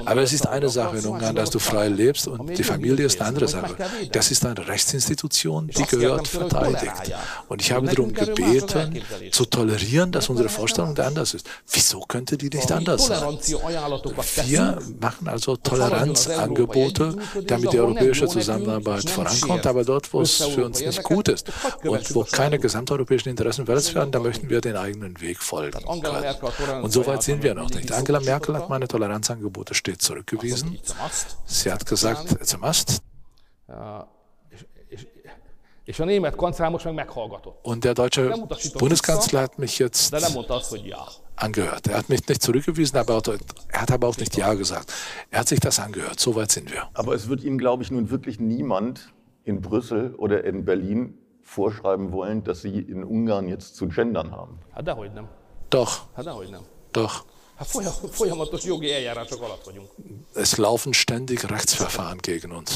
[0.06, 3.20] Aber es ist eine Sache in Ungarn, dass du frei lebst und die Familie ist
[3.20, 3.76] eine andere Sache.
[4.12, 7.12] Das ist eine Rechtsinstitution, die gehört verteidigt.
[7.48, 11.46] Und ich habe darum gebeten, zu tolerieren, dass unsere Vorstellung anders ist.
[11.70, 13.38] Wieso könnte die nicht anders sein?
[14.46, 17.16] Wir machen also Toleranzangebote,
[17.46, 21.52] damit die europäische Zusammenarbeit vorankommt, aber dort, wo es für uns nicht gut ist
[21.84, 26.82] und wo keine gesamteuropäischen Interessen verletzt werden, da möchten wir den eigenen Weg folgen können.
[26.82, 27.92] Und so weit sind wir noch nicht.
[27.92, 30.78] Angela Merkel hat meine Toleranzangebote stets zurückgewiesen.
[31.44, 33.02] Sie hat gesagt, it's a must.
[37.62, 38.34] Und der deutsche
[38.74, 40.12] Bundeskanzler hat mich jetzt
[41.36, 41.86] angehört.
[41.86, 43.22] Er hat mich nicht zurückgewiesen, aber
[43.68, 44.92] er hat aber auch nicht Ja gesagt.
[45.30, 46.18] Er hat sich das angehört.
[46.18, 46.88] So weit sind wir.
[46.94, 49.12] Aber es wird Ihnen, glaube ich, nun wirklich niemand
[49.46, 54.58] in Brüssel oder in Berlin vorschreiben wollen, dass Sie in Ungarn jetzt zu gendern haben.
[55.70, 56.08] Doch.
[56.92, 57.24] Doch.
[60.34, 62.72] Es laufen ständig Rechtsverfahren gegen uns.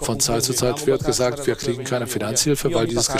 [0.00, 3.10] Von Zeit zu Zeit wird gesagt, wir kriegen keine Finanzhilfe, weil dieses,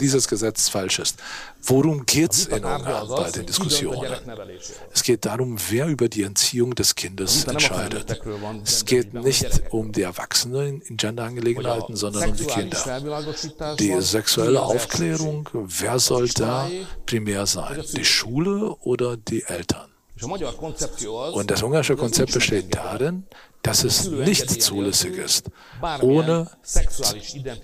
[0.00, 1.18] dieses Gesetz falsch ist.
[1.62, 4.10] Worum geht es in Ungarn bei den Diskussionen?
[4.92, 8.22] Es geht darum, wer über die Entziehung des Kindes entscheidet.
[8.64, 13.76] Es geht nicht um die Erwachsenen in Genderangelegenheiten, sondern um die Kinder.
[13.78, 16.70] Die sexuelle Aufklärung, wer soll da
[17.04, 17.82] primär sein?
[17.94, 19.73] Die Schule oder die Eltern?
[20.22, 23.26] Und das ungarische Konzept besteht darin,
[23.62, 25.50] dass es nicht zulässig ist,
[26.02, 26.50] ohne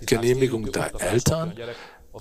[0.05, 1.53] Genehmigung der Eltern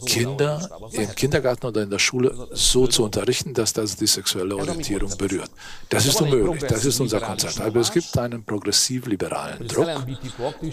[0.06, 5.16] Kinder im Kindergarten oder in der Schule so zu unterrichten, dass das die sexuelle Orientierung
[5.16, 5.50] berührt.
[5.88, 7.60] Das ist unmöglich, das ist unser Konzept.
[7.60, 9.88] Aber es gibt einen progressiv-liberalen Druck,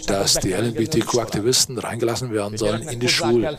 [0.06, 3.56] dass die LGBTQ-Aktivisten reingelassen werden sollen in die Schulen,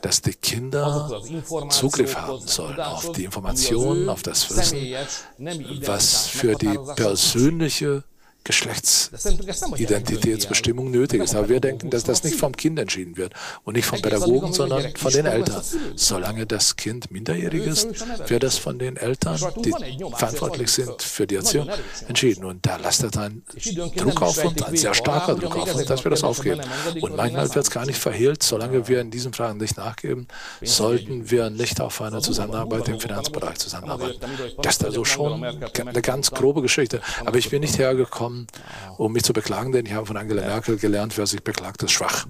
[0.00, 1.20] dass die Kinder
[1.70, 4.78] Zugriff haben sollen auf die Informationen, auf das Wissen,
[5.84, 8.04] was für die persönliche
[8.48, 11.34] Geschlechtsidentitätsbestimmung nötig ist.
[11.34, 13.34] Aber wir denken, dass das nicht vom Kind entschieden wird
[13.64, 15.62] und nicht vom Pädagogen, sondern von den Eltern.
[15.96, 17.88] Solange das Kind minderjährig ist,
[18.28, 19.74] wird das von den Eltern, die
[20.16, 21.68] verantwortlich sind für die Erziehung,
[22.06, 22.46] entschieden.
[22.46, 23.42] Und da lastet ein
[23.96, 26.62] Druck auf uns, ein sehr starker Druck auf uns, dass wir das aufgeben.
[27.00, 28.42] Und manchmal wird es gar nicht verhehlt.
[28.42, 30.26] Solange wir in diesen Fragen nicht nachgeben,
[30.62, 34.26] sollten wir nicht auf eine Zusammenarbeit im Finanzbereich zusammenarbeiten.
[34.62, 37.02] Das ist also schon eine ganz grobe Geschichte.
[37.26, 40.42] Aber ich bin nicht hergekommen, haben, um mich zu beklagen, denn ich habe von Angela
[40.42, 42.26] Merkel gelernt, wer sich beklagt, ist schwach.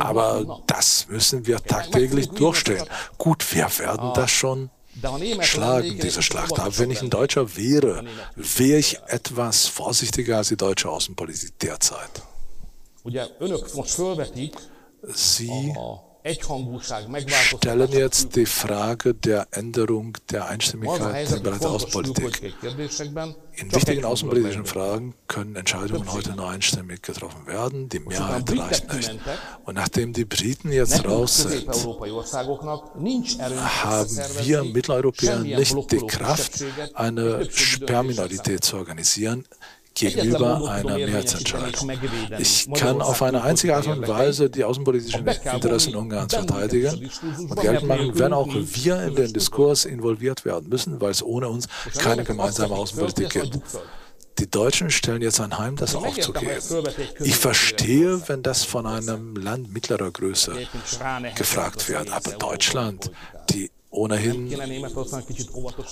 [0.00, 2.84] Aber das müssen wir tagtäglich durchstehen.
[3.18, 4.70] Gut, wir werden das schon
[5.42, 6.58] schlagen, diese Schlacht.
[6.58, 12.22] Aber wenn ich ein Deutscher wäre, wäre ich etwas vorsichtiger als die deutsche Außenpolitik derzeit.
[15.12, 15.74] Sie
[17.30, 22.54] stellen jetzt die Frage der Änderung der Einstimmigkeit im Bereich der Außenpolitik.
[23.54, 27.88] In wichtigen außenpolitischen Fragen können Entscheidungen heute nur einstimmig getroffen werden.
[27.88, 29.18] Die Mehrheit reicht nicht.
[29.64, 31.96] Und nachdem die Briten jetzt raus sind, haben
[34.42, 36.64] wir Mitteleuropäer nicht die Kraft,
[36.94, 39.44] eine Sperrminorität zu organisieren
[39.96, 41.90] gegenüber einer Mehrheitsentscheidung.
[42.38, 47.10] Ich kann auf eine einzige Art und Weise die außenpolitischen Interessen Ungarns verteidigen
[47.48, 51.48] und geltend machen, wenn auch wir in den Diskurs involviert werden müssen, weil es ohne
[51.48, 51.66] uns
[51.98, 53.58] keine gemeinsame Außenpolitik gibt.
[54.38, 56.50] Die Deutschen stellen jetzt anheim, das aufzugeben.
[57.20, 60.52] Ich verstehe, wenn das von einem Land mittlerer Größe
[61.34, 63.10] gefragt wird, aber Deutschland,
[63.48, 64.54] die ohnehin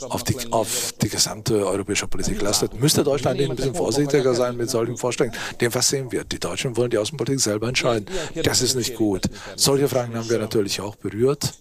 [0.08, 4.70] auf die, auf die gesamte europäische Politik lastet, müsste Deutschland ein bisschen vorsichtiger sein mit
[4.70, 5.36] solchen Vorstellungen.
[5.60, 6.24] Denn was sehen wir?
[6.24, 8.06] Die Deutschen wollen die Außenpolitik selber entscheiden.
[8.42, 9.22] Das ist nicht gut.
[9.56, 11.54] Solche Fragen haben wir natürlich auch berührt.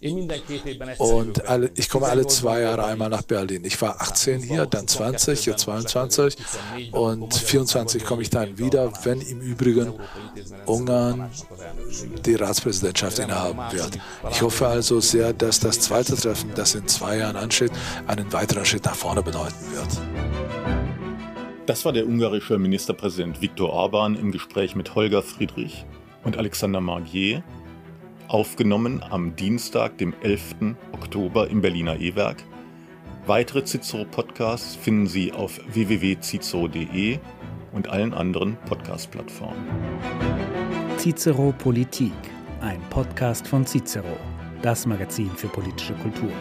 [0.97, 3.63] Und alle, ich komme alle zwei Jahre einmal nach Berlin.
[3.65, 6.35] Ich war 18 hier, dann 20, jetzt 22
[6.91, 9.93] und 24 komme ich dann wieder, wenn im Übrigen
[10.65, 11.29] Ungarn
[12.25, 13.97] die Ratspräsidentschaft innehaben wird.
[14.31, 17.71] Ich hoffe also sehr, dass das zweite Treffen Treffen, das in zwei Jahren ansteht,
[18.07, 20.01] einen weiteren Schritt nach vorne bedeuten wird.
[21.67, 25.85] Das war der ungarische Ministerpräsident Viktor Orban im Gespräch mit Holger Friedrich
[26.23, 27.43] und Alexander Margier,
[28.27, 30.75] aufgenommen am Dienstag, dem 11.
[30.91, 32.43] Oktober im Berliner E-Werk.
[33.27, 37.19] Weitere Cicero-Podcasts finden Sie auf www.cicero.de
[37.73, 39.67] und allen anderen Podcast-Plattformen.
[40.97, 42.11] Cicero Politik,
[42.59, 44.17] ein Podcast von Cicero
[44.63, 46.31] das Magazin für politische Kultur.